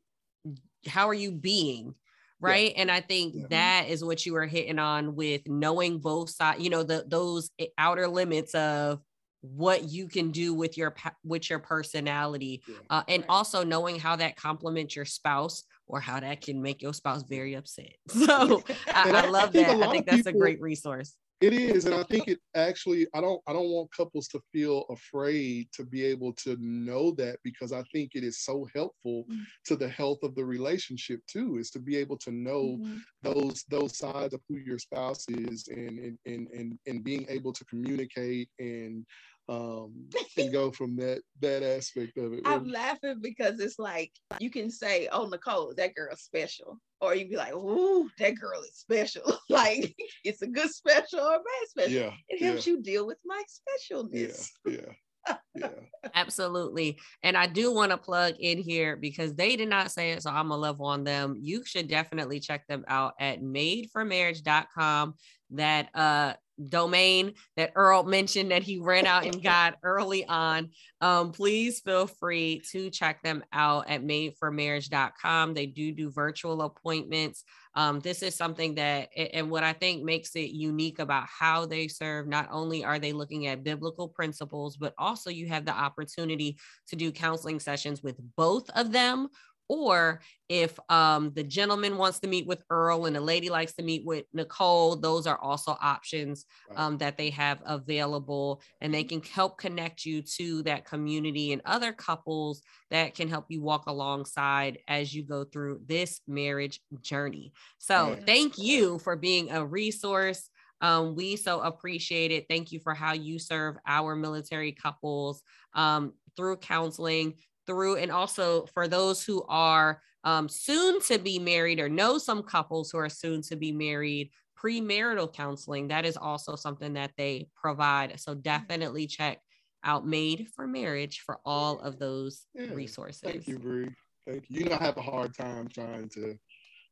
how 0.86 1.08
are 1.08 1.14
you 1.14 1.32
being 1.32 1.94
right 2.40 2.72
yeah. 2.74 2.82
and 2.82 2.90
i 2.90 3.00
think 3.00 3.34
yeah. 3.34 3.46
that 3.50 3.88
is 3.88 4.04
what 4.04 4.24
you 4.24 4.32
were 4.32 4.46
hitting 4.46 4.78
on 4.78 5.16
with 5.16 5.42
knowing 5.46 5.98
both 5.98 6.30
sides 6.30 6.62
you 6.62 6.70
know 6.70 6.82
the 6.82 7.04
those 7.08 7.50
outer 7.76 8.08
limits 8.08 8.54
of 8.54 9.00
what 9.42 9.84
you 9.84 10.08
can 10.08 10.30
do 10.30 10.54
with 10.54 10.76
your 10.76 10.94
with 11.24 11.50
your 11.50 11.58
personality 11.58 12.62
yeah. 12.68 12.76
uh, 12.90 13.02
and 13.08 13.22
right. 13.22 13.30
also 13.30 13.64
knowing 13.64 13.98
how 13.98 14.16
that 14.16 14.36
complements 14.36 14.94
your 14.94 15.04
spouse 15.04 15.64
or 15.86 16.00
how 16.00 16.20
that 16.20 16.40
can 16.40 16.60
make 16.60 16.82
your 16.82 16.94
spouse 16.94 17.24
very 17.28 17.54
upset. 17.54 17.92
So 18.10 18.62
I, 18.92 19.10
I, 19.10 19.28
love 19.28 19.50
I 19.50 19.62
that. 19.62 19.82
I 19.82 19.90
think 19.90 20.06
that's 20.06 20.22
people, 20.22 20.32
a 20.32 20.38
great 20.38 20.60
resource. 20.60 21.16
It 21.42 21.52
is, 21.52 21.84
and 21.84 21.94
I 21.94 22.02
think 22.04 22.28
it 22.28 22.38
actually. 22.54 23.06
I 23.14 23.20
don't. 23.20 23.42
I 23.46 23.52
don't 23.52 23.68
want 23.68 23.94
couples 23.94 24.26
to 24.28 24.40
feel 24.52 24.86
afraid 24.88 25.68
to 25.74 25.84
be 25.84 26.02
able 26.02 26.32
to 26.44 26.56
know 26.58 27.10
that 27.12 27.36
because 27.44 27.72
I 27.72 27.82
think 27.92 28.12
it 28.14 28.24
is 28.24 28.42
so 28.42 28.66
helpful 28.74 29.24
mm-hmm. 29.30 29.42
to 29.66 29.76
the 29.76 29.88
health 29.88 30.20
of 30.22 30.34
the 30.34 30.44
relationship 30.44 31.20
too. 31.30 31.58
Is 31.58 31.70
to 31.72 31.78
be 31.78 31.96
able 31.96 32.16
to 32.18 32.30
know 32.30 32.78
mm-hmm. 32.80 32.96
those 33.22 33.64
those 33.68 33.98
sides 33.98 34.32
of 34.32 34.40
who 34.48 34.56
your 34.56 34.78
spouse 34.78 35.26
is, 35.28 35.68
and 35.68 35.98
and 35.98 36.18
and 36.24 36.48
and, 36.48 36.78
and 36.86 37.04
being 37.04 37.26
able 37.28 37.52
to 37.52 37.64
communicate 37.66 38.48
and 38.58 39.04
um, 39.48 40.08
and 40.36 40.52
go 40.52 40.70
from 40.70 40.96
that 40.96 41.22
that 41.40 41.62
aspect 41.62 42.18
of 42.18 42.32
it. 42.32 42.42
I'm 42.44 42.68
laughing 42.68 43.18
because 43.20 43.60
it's 43.60 43.78
like 43.78 44.12
you 44.40 44.50
can 44.50 44.70
say, 44.70 45.08
"Oh, 45.12 45.26
Nicole, 45.26 45.72
that 45.76 45.94
girl's 45.94 46.22
special," 46.22 46.78
or 47.00 47.14
you 47.14 47.28
be 47.28 47.36
like, 47.36 47.54
"Ooh, 47.54 48.10
that 48.18 48.34
girl 48.38 48.60
is 48.62 48.76
special." 48.76 49.38
like 49.48 49.94
it's 50.24 50.42
a 50.42 50.48
good 50.48 50.70
special 50.70 51.20
or 51.20 51.34
a 51.34 51.38
bad 51.38 51.68
special. 51.68 51.92
Yeah, 51.92 52.12
it 52.28 52.42
helps 52.42 52.66
yeah. 52.66 52.72
you 52.72 52.82
deal 52.82 53.06
with 53.06 53.18
my 53.24 53.40
specialness. 53.48 54.50
Yeah, 54.66 54.72
yeah. 54.72 55.36
yeah. 55.54 55.68
Absolutely. 56.14 56.98
And 57.22 57.36
I 57.36 57.46
do 57.46 57.72
want 57.72 57.92
to 57.92 57.98
plug 57.98 58.34
in 58.40 58.58
here 58.58 58.96
because 58.96 59.34
they 59.34 59.54
did 59.54 59.68
not 59.68 59.92
say 59.92 60.12
it, 60.12 60.22
so 60.24 60.30
I'm 60.30 60.48
gonna 60.48 60.60
love 60.60 60.80
on 60.80 61.04
them. 61.04 61.36
You 61.38 61.64
should 61.64 61.88
definitely 61.88 62.40
check 62.40 62.66
them 62.66 62.84
out 62.88 63.14
at 63.20 63.42
madeformarriage.com. 63.42 65.14
That 65.50 65.88
uh 65.94 66.32
domain 66.68 67.34
that 67.56 67.72
Earl 67.74 68.04
mentioned 68.04 68.50
that 68.50 68.62
he 68.62 68.78
ran 68.78 69.06
out 69.06 69.24
and 69.24 69.42
got 69.42 69.76
early 69.82 70.24
on, 70.26 70.70
um, 71.00 71.32
please 71.32 71.80
feel 71.80 72.06
free 72.06 72.62
to 72.70 72.90
check 72.90 73.22
them 73.22 73.44
out 73.52 73.88
at 73.88 74.02
madeformarriage.com. 74.02 75.54
They 75.54 75.66
do 75.66 75.92
do 75.92 76.10
virtual 76.10 76.62
appointments. 76.62 77.44
Um, 77.74 78.00
this 78.00 78.22
is 78.22 78.34
something 78.34 78.76
that, 78.76 79.10
and 79.14 79.50
what 79.50 79.62
I 79.62 79.74
think 79.74 80.02
makes 80.02 80.34
it 80.34 80.50
unique 80.50 80.98
about 80.98 81.26
how 81.26 81.66
they 81.66 81.88
serve, 81.88 82.26
not 82.26 82.48
only 82.50 82.84
are 82.84 82.98
they 82.98 83.12
looking 83.12 83.48
at 83.48 83.64
biblical 83.64 84.08
principles, 84.08 84.78
but 84.78 84.94
also 84.96 85.28
you 85.28 85.46
have 85.48 85.66
the 85.66 85.72
opportunity 85.72 86.56
to 86.88 86.96
do 86.96 87.12
counseling 87.12 87.60
sessions 87.60 88.02
with 88.02 88.16
both 88.36 88.70
of 88.70 88.92
them 88.92 89.28
or 89.68 90.20
if 90.48 90.78
um, 90.88 91.32
the 91.34 91.42
gentleman 91.42 91.98
wants 91.98 92.20
to 92.20 92.28
meet 92.28 92.46
with 92.46 92.62
Earl 92.70 93.06
and 93.06 93.16
the 93.16 93.20
lady 93.20 93.50
likes 93.50 93.74
to 93.74 93.82
meet 93.82 94.04
with 94.04 94.24
Nicole, 94.32 94.96
those 94.96 95.26
are 95.26 95.38
also 95.38 95.76
options 95.80 96.44
um, 96.76 96.98
that 96.98 97.18
they 97.18 97.30
have 97.30 97.62
available. 97.66 98.62
And 98.80 98.94
they 98.94 99.04
can 99.04 99.22
help 99.22 99.58
connect 99.58 100.04
you 100.04 100.22
to 100.36 100.62
that 100.64 100.84
community 100.84 101.52
and 101.52 101.62
other 101.64 101.92
couples 101.92 102.62
that 102.90 103.14
can 103.14 103.28
help 103.28 103.46
you 103.48 103.60
walk 103.60 103.86
alongside 103.86 104.78
as 104.86 105.12
you 105.14 105.24
go 105.24 105.44
through 105.44 105.80
this 105.86 106.20
marriage 106.28 106.80
journey. 107.00 107.52
So, 107.78 108.16
thank 108.26 108.58
you 108.58 108.98
for 109.00 109.16
being 109.16 109.50
a 109.50 109.64
resource. 109.64 110.48
Um, 110.80 111.14
we 111.14 111.36
so 111.36 111.60
appreciate 111.60 112.30
it. 112.30 112.46
Thank 112.48 112.72
you 112.72 112.80
for 112.80 112.94
how 112.94 113.14
you 113.14 113.38
serve 113.38 113.76
our 113.86 114.14
military 114.14 114.72
couples 114.72 115.42
um, 115.74 116.12
through 116.36 116.58
counseling, 116.58 117.34
through 117.66 117.96
and 117.96 118.10
also 118.10 118.66
for 118.66 118.88
those 118.88 119.22
who 119.24 119.44
are 119.48 120.00
um, 120.24 120.48
soon 120.48 121.00
to 121.02 121.18
be 121.18 121.38
married 121.38 121.80
or 121.80 121.88
know 121.88 122.18
some 122.18 122.42
couples 122.42 122.90
who 122.90 122.98
are 122.98 123.08
soon 123.08 123.42
to 123.42 123.56
be 123.56 123.72
married 123.72 124.30
premarital 124.58 125.32
counseling 125.32 125.88
that 125.88 126.06
is 126.06 126.16
also 126.16 126.56
something 126.56 126.94
that 126.94 127.12
they 127.16 127.48
provide. 127.54 128.18
So 128.18 128.34
definitely 128.34 129.06
check 129.06 129.38
out 129.84 130.06
made 130.06 130.48
for 130.54 130.66
marriage 130.66 131.20
for 131.20 131.38
all 131.44 131.78
of 131.78 131.98
those 131.98 132.46
yeah. 132.54 132.72
resources. 132.72 133.20
thank 133.20 133.46
you 133.46 133.58
Bree. 133.58 133.90
thank 134.26 134.50
you. 134.50 134.60
You 134.60 134.68
don't 134.70 134.80
have 134.80 134.96
a 134.96 135.02
hard 135.02 135.34
time 135.34 135.68
trying 135.68 136.08
to 136.10 136.36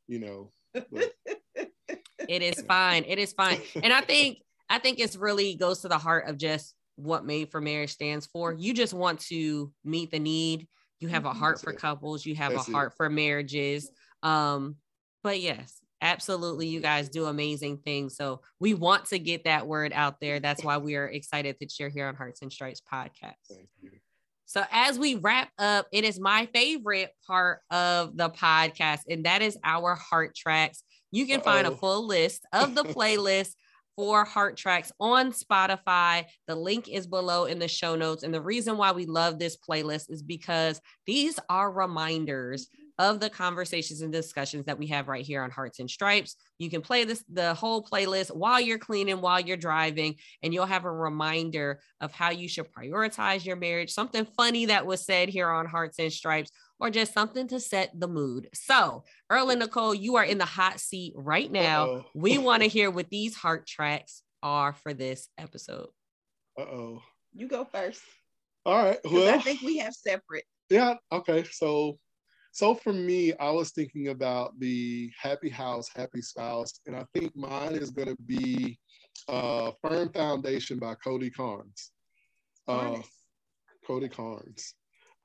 you 0.07 0.21
know 0.21 0.53
but... 0.73 1.13
it 2.29 2.43
is 2.43 2.61
fine. 2.69 3.05
It 3.07 3.19
is 3.19 3.33
fine. 3.33 3.61
And 3.83 3.93
i 3.93 4.01
think 4.01 4.39
i 4.69 4.79
think 4.79 5.01
it's 5.01 5.17
really 5.17 5.55
goes 5.55 5.81
to 5.81 5.89
the 5.89 5.99
heart 5.99 6.29
of 6.29 6.39
just 6.39 6.75
what 6.97 7.25
made 7.25 7.51
for 7.51 7.61
marriage 7.61 7.93
stands 7.93 8.27
for. 8.27 8.53
You 8.53 8.75
just 8.75 8.95
want 8.95 9.21
to 9.21 9.73
meet 9.85 10.11
the 10.11 10.19
need. 10.19 10.69
You 11.01 11.09
have 11.09 11.25
a 11.25 11.31
mm-hmm. 11.31 11.39
heart 11.39 11.57
That's 11.57 11.65
for 11.65 11.71
it. 11.71 11.79
couples, 11.79 12.25
you 12.25 12.35
have 12.37 12.53
That's 12.53 12.69
a 12.69 12.73
heart 12.73 12.93
it. 12.93 12.97
for 12.97 13.11
marriages. 13.11 13.91
Um, 14.23 14.77
but 15.23 15.41
yes, 15.41 15.81
absolutely, 16.01 16.69
you 16.69 16.81
guys 16.81 17.09
do 17.09 17.27
amazing 17.27 17.79
things. 17.79 18.17
So 18.17 18.43
we 18.61 18.75
want 18.75 19.07
to 19.07 19.19
get 19.19 19.45
that 19.45 19.67
word 19.67 19.93
out 19.93 20.21
there. 20.21 20.41
That's 20.41 20.63
why 20.63 20.79
we 20.79 20.97
are 20.97 21.07
excited 21.07 21.57
that 21.61 21.79
you're 21.79 21.89
here 21.89 22.07
on 22.07 22.15
Hearts 22.15 22.43
and 22.43 22.53
Stripes 22.53 22.81
podcast. 22.91 23.35
So, 24.47 24.63
as 24.71 24.99
we 24.99 25.17
wrap 25.17 25.49
up, 25.59 25.89
it 25.91 26.05
is 26.05 26.21
my 26.21 26.47
favorite 26.55 27.11
part 27.27 27.61
of 27.71 28.17
the 28.17 28.31
podcast, 28.31 29.01
and 29.09 29.25
that 29.25 29.43
is 29.43 29.59
our 29.65 29.95
heart 29.97 30.37
tracks. 30.37 30.85
You 31.11 31.27
can 31.27 31.41
Uh-oh. 31.41 31.45
find 31.45 31.67
a 31.67 31.75
full 31.75 32.07
list 32.07 32.45
of 32.53 32.75
the 32.75 32.85
playlist 32.85 33.55
for 33.97 34.25
Heart 34.25 34.57
Tracks 34.57 34.93
on 35.01 35.33
Spotify. 35.33 36.25
The 36.47 36.57
link 36.57 36.89
is 36.89 37.07
below 37.07 37.45
in 37.45 37.59
the 37.59 37.69
show 37.69 37.97
notes. 37.97 38.23
And 38.23 38.33
the 38.33 38.43
reason 38.43 38.77
why 38.77 38.93
we 38.93 39.07
love 39.07 39.39
this 39.39 39.57
playlist 39.57 40.11
is 40.11 40.23
because 40.23 40.81
these 41.07 41.39
are 41.49 41.71
reminders 41.71 42.69
of 42.99 43.19
the 43.19 43.31
conversations 43.31 44.03
and 44.03 44.13
discussions 44.13 44.67
that 44.67 44.79
we 44.79 44.87
have 44.87 45.09
right 45.09 45.25
here 45.25 45.43
on 45.43 45.51
Hearts 45.51 45.81
and 45.81 45.91
Stripes. 45.91 46.37
You 46.59 46.71
can 46.71 46.81
play 46.81 47.05
this 47.05 47.25
the 47.29 47.55
whole 47.55 47.83
playlist 47.85 48.35
while 48.35 48.61
you're 48.61 48.79
cleaning, 48.79 49.21
while 49.21 49.41
you're 49.41 49.57
driving, 49.57 50.15
and 50.43 50.55
you'll 50.55 50.67
have 50.67 50.85
a 50.85 50.93
reminder 50.93 51.81
of 52.01 52.13
how 52.13 52.31
you 52.31 52.49
should 52.49 52.73
prioritize 52.73 53.45
your 53.45 53.57
marriage. 53.57 53.91
Something 53.91 54.27
funny 54.37 54.67
that 54.67 54.87
was 54.87 55.05
said 55.05 55.29
here 55.29 55.51
on 55.51 55.67
Hearts 55.67 55.99
and 55.99 56.13
Stripes, 56.13 56.53
or 56.81 56.91
just 56.91 57.13
something 57.13 57.49
to 57.49 57.61
set 57.61 57.99
the 57.99 58.09
mood. 58.09 58.49
So, 58.55 59.05
Earl 59.31 59.51
and 59.51 59.61
Nicole, 59.61 59.95
you 59.95 60.17
are 60.17 60.25
in 60.25 60.39
the 60.39 60.45
hot 60.45 60.81
seat 60.81 61.13
right 61.17 61.51
now. 61.51 61.85
Uh-oh. 61.85 62.07
We 62.15 62.39
want 62.39 62.63
to 62.63 62.69
hear 62.69 62.91
what 62.91 63.11
these 63.11 63.35
heart 63.35 63.67
tracks 63.67 64.23
are 64.43 64.73
for 64.73 64.93
this 64.93 65.29
episode. 65.39 65.89
Uh 66.59 66.63
oh. 66.63 67.03
You 67.33 67.49
go 67.49 67.65
first. 67.65 68.03
All 68.65 68.83
right. 68.83 68.99
Well, 69.05 69.35
I 69.35 69.39
think 69.39 69.63
we 69.63 69.79
have 69.79 69.95
separate. 69.95 70.45
Yeah. 70.71 70.95
Okay. 71.13 71.45
So 71.51 71.99
so 72.55 72.73
for 72.73 72.93
me, 72.93 73.35
I 73.35 73.51
was 73.51 73.73
thinking 73.73 74.09
about 74.09 74.59
the 74.61 75.11
happy 75.21 75.51
house, 75.51 75.89
happy 75.93 76.23
spouse, 76.23 76.79
and 76.87 76.95
I 76.95 77.05
think 77.13 77.35
mine 77.35 77.73
is 77.73 77.91
going 77.91 78.07
to 78.07 78.23
be 78.27 78.79
uh, 79.29 79.73
"Firm 79.83 80.13
Foundation" 80.13 80.79
by 80.79 80.95
Cody 80.95 81.31
Carnes. 81.31 81.91
Uh, 82.69 82.99
Cody 83.85 84.09
Carnes. 84.09 84.75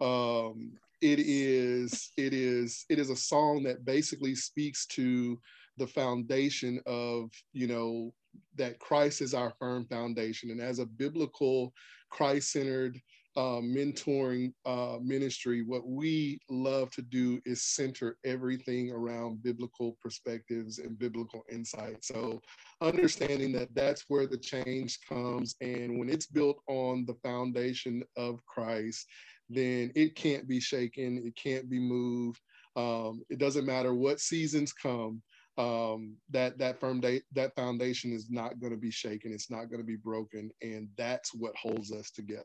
Um, 0.02 0.72
it 1.02 1.20
is 1.20 2.12
it 2.18 2.34
is 2.34 2.86
it 2.90 3.00
is 3.00 3.10
a 3.10 3.16
song 3.16 3.64
that 3.64 3.86
basically 3.86 4.36
speaks 4.36 4.86
to 4.88 5.40
the 5.78 5.88
foundation 5.88 6.80
of 6.86 7.32
you 7.54 7.68
know 7.68 8.14
that 8.56 8.80
Christ 8.80 9.22
is 9.22 9.34
our 9.34 9.54
firm 9.60 9.86
foundation, 9.86 10.52
and 10.52 10.62
as 10.62 10.80
a 10.80 10.86
biblical 10.86 11.74
Christ-centered 12.10 13.00
uh, 13.38 13.62
mentoring 13.62 14.52
uh, 14.66 14.98
ministry, 15.02 15.62
what 15.62 15.88
we 15.88 16.40
love 16.50 16.92
to 16.92 17.02
do 17.02 17.40
is 17.46 17.62
center 17.64 18.18
everything 18.26 18.92
around 18.92 19.42
biblical 19.44 19.98
perspectives 20.02 20.80
and 20.80 21.00
biblical 21.00 21.44
insight. 21.50 22.04
So, 22.04 22.42
understanding 22.82 23.52
that 23.54 23.74
that's 23.74 24.06
where 24.10 24.28
the 24.28 24.38
change 24.38 25.00
comes, 25.08 25.56
and 25.62 25.98
when 25.98 26.10
it's 26.10 26.26
built 26.26 26.62
on 26.68 27.06
the 27.06 27.16
foundation 27.24 28.04
of 28.18 28.46
Christ, 28.46 29.08
then 29.50 29.92
it 29.96 30.16
can't 30.16 30.48
be 30.48 30.60
shaken, 30.60 31.22
it 31.26 31.36
can't 31.36 31.70
be 31.70 31.80
moved. 31.80 32.40
Um, 32.76 33.22
it 33.30 33.40
doesn't 33.40 33.66
matter 33.66 33.94
what 33.94 34.20
seasons 34.20 34.74
come. 34.74 35.22
Um, 35.58 36.16
that 36.30 36.58
that 36.60 36.80
firm 36.80 37.02
day 37.02 37.22
that 37.34 37.54
foundation 37.56 38.14
is 38.14 38.30
not 38.30 38.60
going 38.60 38.72
to 38.72 38.80
be 38.80 38.92
shaken. 38.92 39.34
It's 39.34 39.52
not 39.52 39.70
going 39.70 39.82
to 39.82 39.86
be 39.86 39.98
broken, 39.98 40.52
and 40.62 40.88
that's 40.98 41.34
what 41.34 41.54
holds 41.58 41.92
us 41.92 42.12
together. 42.12 42.44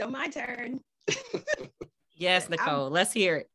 So 0.00 0.08
my 0.08 0.28
turn. 0.28 0.80
yes, 2.16 2.48
Nicole, 2.48 2.86
I'm, 2.86 2.92
let's 2.92 3.12
hear 3.12 3.36
it. 3.36 3.48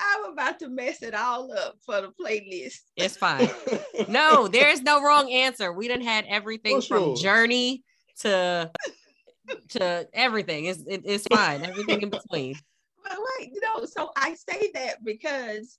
I'm 0.00 0.32
about 0.32 0.58
to 0.60 0.68
mess 0.68 1.02
it 1.02 1.14
all 1.14 1.52
up 1.52 1.76
for 1.84 2.00
the 2.02 2.12
playlist. 2.20 2.80
It's 2.96 3.16
fine. 3.16 3.48
no, 4.08 4.48
there's 4.48 4.82
no 4.82 5.02
wrong 5.02 5.30
answer. 5.30 5.72
We 5.72 5.88
done 5.88 6.00
had 6.00 6.26
everything 6.28 6.80
from 6.82 7.16
journey 7.16 7.84
to 8.20 8.70
to 9.70 10.08
everything. 10.12 10.66
It's 10.66 10.82
it, 10.86 11.02
it's 11.04 11.26
fine. 11.32 11.64
Everything 11.64 12.02
in 12.02 12.10
between. 12.10 12.56
But 13.02 13.18
like, 13.38 13.50
you 13.52 13.60
know, 13.60 13.84
so 13.84 14.10
I 14.16 14.34
say 14.34 14.70
that 14.74 15.04
because 15.04 15.78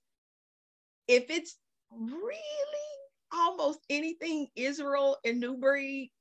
if 1.07 1.29
it's 1.29 1.57
really 1.91 2.17
almost 3.33 3.79
anything 3.89 4.47
Israel 4.55 5.17
and 5.23 5.39
New 5.39 5.57
Breed, 5.57 6.11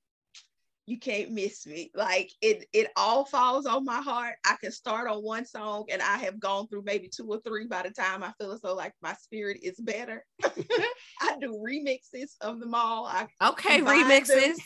you 0.86 0.98
can't 0.98 1.30
miss 1.30 1.66
me. 1.66 1.90
Like 1.94 2.32
it, 2.42 2.66
it 2.72 2.88
all 2.96 3.24
falls 3.24 3.64
on 3.64 3.84
my 3.84 4.00
heart. 4.00 4.34
I 4.44 4.56
can 4.60 4.72
start 4.72 5.08
on 5.08 5.22
one 5.22 5.46
song 5.46 5.84
and 5.90 6.02
I 6.02 6.18
have 6.18 6.40
gone 6.40 6.66
through 6.66 6.82
maybe 6.84 7.08
two 7.08 7.26
or 7.26 7.40
three 7.40 7.66
by 7.68 7.82
the 7.82 7.90
time 7.90 8.24
I 8.24 8.32
feel 8.40 8.50
as 8.50 8.60
though 8.60 8.74
like 8.74 8.92
my 9.00 9.14
spirit 9.14 9.58
is 9.62 9.78
better. 9.78 10.26
I 10.44 11.36
do 11.40 11.64
remixes 11.64 12.32
of 12.40 12.58
them 12.58 12.74
all. 12.74 13.06
I 13.06 13.28
okay, 13.50 13.80
remixes. 13.80 14.56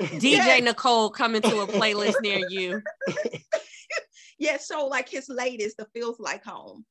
DJ 0.00 0.32
yes. 0.32 0.62
Nicole 0.62 1.10
coming 1.10 1.42
to 1.42 1.60
a 1.60 1.66
playlist 1.66 2.20
near 2.22 2.46
you. 2.48 2.82
yeah, 4.38 4.56
so 4.58 4.86
like 4.86 5.08
his 5.08 5.28
latest, 5.28 5.76
the 5.76 5.86
feels 5.94 6.18
like 6.20 6.44
home. 6.44 6.84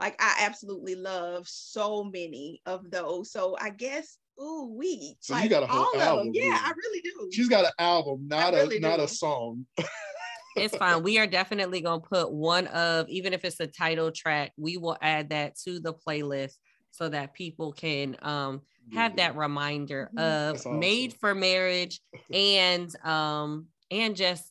Like 0.00 0.16
I 0.20 0.36
absolutely 0.40 0.96
love 0.96 1.46
so 1.48 2.04
many 2.04 2.60
of 2.66 2.90
those. 2.90 3.30
So 3.30 3.56
I 3.60 3.70
guess 3.70 4.18
ooh 4.40 4.74
we. 4.76 5.16
So 5.20 5.34
like, 5.34 5.44
you 5.44 5.50
got 5.50 5.62
a 5.62 5.66
whole 5.66 6.00
album. 6.00 6.30
Yeah, 6.32 6.58
I 6.60 6.72
really 6.76 7.00
do. 7.00 7.30
She's 7.32 7.48
got 7.48 7.64
an 7.64 7.72
album, 7.78 8.26
not 8.26 8.52
really 8.54 8.76
a 8.76 8.80
do. 8.80 8.86
not 8.88 9.00
a 9.00 9.08
song. 9.08 9.66
it's 10.56 10.76
fine. 10.76 11.02
We 11.02 11.18
are 11.18 11.26
definitely 11.26 11.80
gonna 11.80 12.00
put 12.00 12.32
one 12.32 12.66
of 12.68 13.08
even 13.08 13.32
if 13.32 13.44
it's 13.44 13.60
a 13.60 13.66
title 13.66 14.10
track, 14.10 14.52
we 14.56 14.76
will 14.76 14.96
add 15.00 15.30
that 15.30 15.56
to 15.60 15.80
the 15.80 15.94
playlist 15.94 16.54
so 16.90 17.08
that 17.08 17.34
people 17.34 17.72
can 17.72 18.16
um 18.22 18.62
have 18.92 19.16
that 19.16 19.36
reminder 19.36 20.10
mm-hmm. 20.14 20.18
of 20.18 20.56
awesome. 20.56 20.78
made 20.78 21.14
for 21.14 21.34
marriage 21.34 22.00
and 22.32 22.94
um 23.04 23.66
and 23.90 24.16
just 24.16 24.50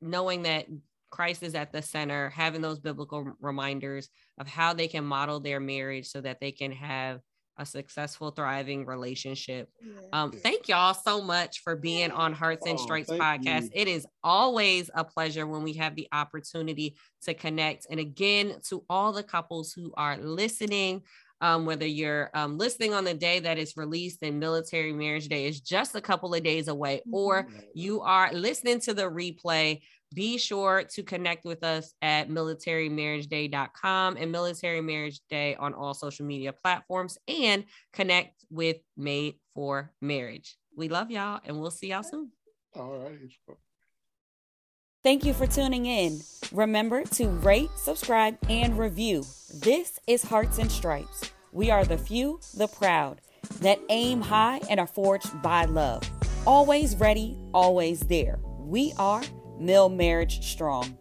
knowing 0.00 0.42
that 0.42 0.66
Christ 1.10 1.42
is 1.42 1.54
at 1.54 1.72
the 1.72 1.82
center, 1.82 2.30
having 2.30 2.60
those 2.60 2.78
biblical 2.78 3.32
reminders 3.40 4.08
of 4.38 4.46
how 4.46 4.74
they 4.74 4.88
can 4.88 5.04
model 5.04 5.40
their 5.40 5.60
marriage 5.60 6.08
so 6.08 6.20
that 6.20 6.40
they 6.40 6.52
can 6.52 6.72
have 6.72 7.20
a 7.58 7.64
successful, 7.64 8.30
thriving 8.30 8.84
relationship. 8.84 9.70
Yeah. 9.80 10.00
Um, 10.12 10.30
thank 10.30 10.68
y'all 10.68 10.94
so 10.94 11.22
much 11.22 11.60
for 11.60 11.74
being 11.74 12.10
on 12.10 12.32
Hearts 12.32 12.66
and 12.66 12.78
oh, 12.78 12.84
podcast. 12.84 13.62
You. 13.62 13.70
It 13.72 13.88
is 13.88 14.06
always 14.22 14.90
a 14.94 15.04
pleasure 15.04 15.46
when 15.46 15.62
we 15.62 15.74
have 15.74 15.96
the 15.96 16.06
opportunity 16.12 16.96
to 17.22 17.34
connect. 17.34 17.86
And 17.90 17.98
again, 17.98 18.56
to 18.68 18.84
all 18.90 19.12
the 19.12 19.22
couples 19.22 19.72
who 19.72 19.92
are 19.96 20.18
listening, 20.18 21.02
um, 21.40 21.66
whether 21.66 21.86
you're 21.86 22.30
um, 22.34 22.58
listening 22.58 22.94
on 22.94 23.04
the 23.04 23.14
day 23.14 23.40
that 23.40 23.58
it's 23.58 23.76
released 23.76 24.18
and 24.22 24.40
military 24.40 24.92
marriage 24.92 25.28
day 25.28 25.46
is 25.46 25.60
just 25.60 25.94
a 25.94 26.00
couple 26.00 26.34
of 26.34 26.42
days 26.42 26.68
away, 26.68 27.02
or 27.12 27.44
mm-hmm. 27.44 27.58
you 27.74 28.00
are 28.00 28.32
listening 28.32 28.80
to 28.80 28.94
the 28.94 29.02
replay 29.02 29.80
be 30.14 30.38
sure 30.38 30.84
to 30.84 31.02
connect 31.02 31.44
with 31.44 31.64
us 31.64 31.92
at 32.00 32.28
militarymarriageday.com 32.28 34.16
and 34.16 34.32
military 34.32 34.80
marriage 34.80 35.20
day 35.28 35.56
on 35.56 35.74
all 35.74 35.94
social 35.94 36.24
media 36.24 36.52
platforms 36.52 37.18
and 37.28 37.64
connect 37.92 38.44
with 38.50 38.76
Made 38.96 39.34
for 39.54 39.92
Marriage. 40.00 40.56
We 40.76 40.88
love 40.88 41.10
y'all 41.10 41.40
and 41.44 41.60
we'll 41.60 41.70
see 41.70 41.88
y'all 41.88 42.02
soon. 42.02 42.30
All 42.74 42.98
right. 42.98 43.56
Thank 45.06 45.24
you 45.24 45.34
for 45.34 45.46
tuning 45.46 45.86
in. 45.86 46.20
Remember 46.50 47.04
to 47.04 47.28
rate, 47.28 47.70
subscribe, 47.76 48.36
and 48.50 48.76
review. 48.76 49.22
This 49.54 50.00
is 50.08 50.24
Hearts 50.24 50.58
and 50.58 50.68
Stripes. 50.68 51.30
We 51.52 51.70
are 51.70 51.84
the 51.84 51.96
few, 51.96 52.40
the 52.56 52.66
proud, 52.66 53.20
that 53.60 53.78
aim 53.88 54.20
high 54.20 54.62
and 54.68 54.80
are 54.80 54.86
forged 54.88 55.40
by 55.42 55.66
love. 55.66 56.02
Always 56.44 56.96
ready, 56.96 57.38
always 57.54 58.00
there. 58.00 58.40
We 58.58 58.94
are 58.98 59.22
Mill 59.60 59.90
Marriage 59.90 60.44
Strong. 60.44 60.98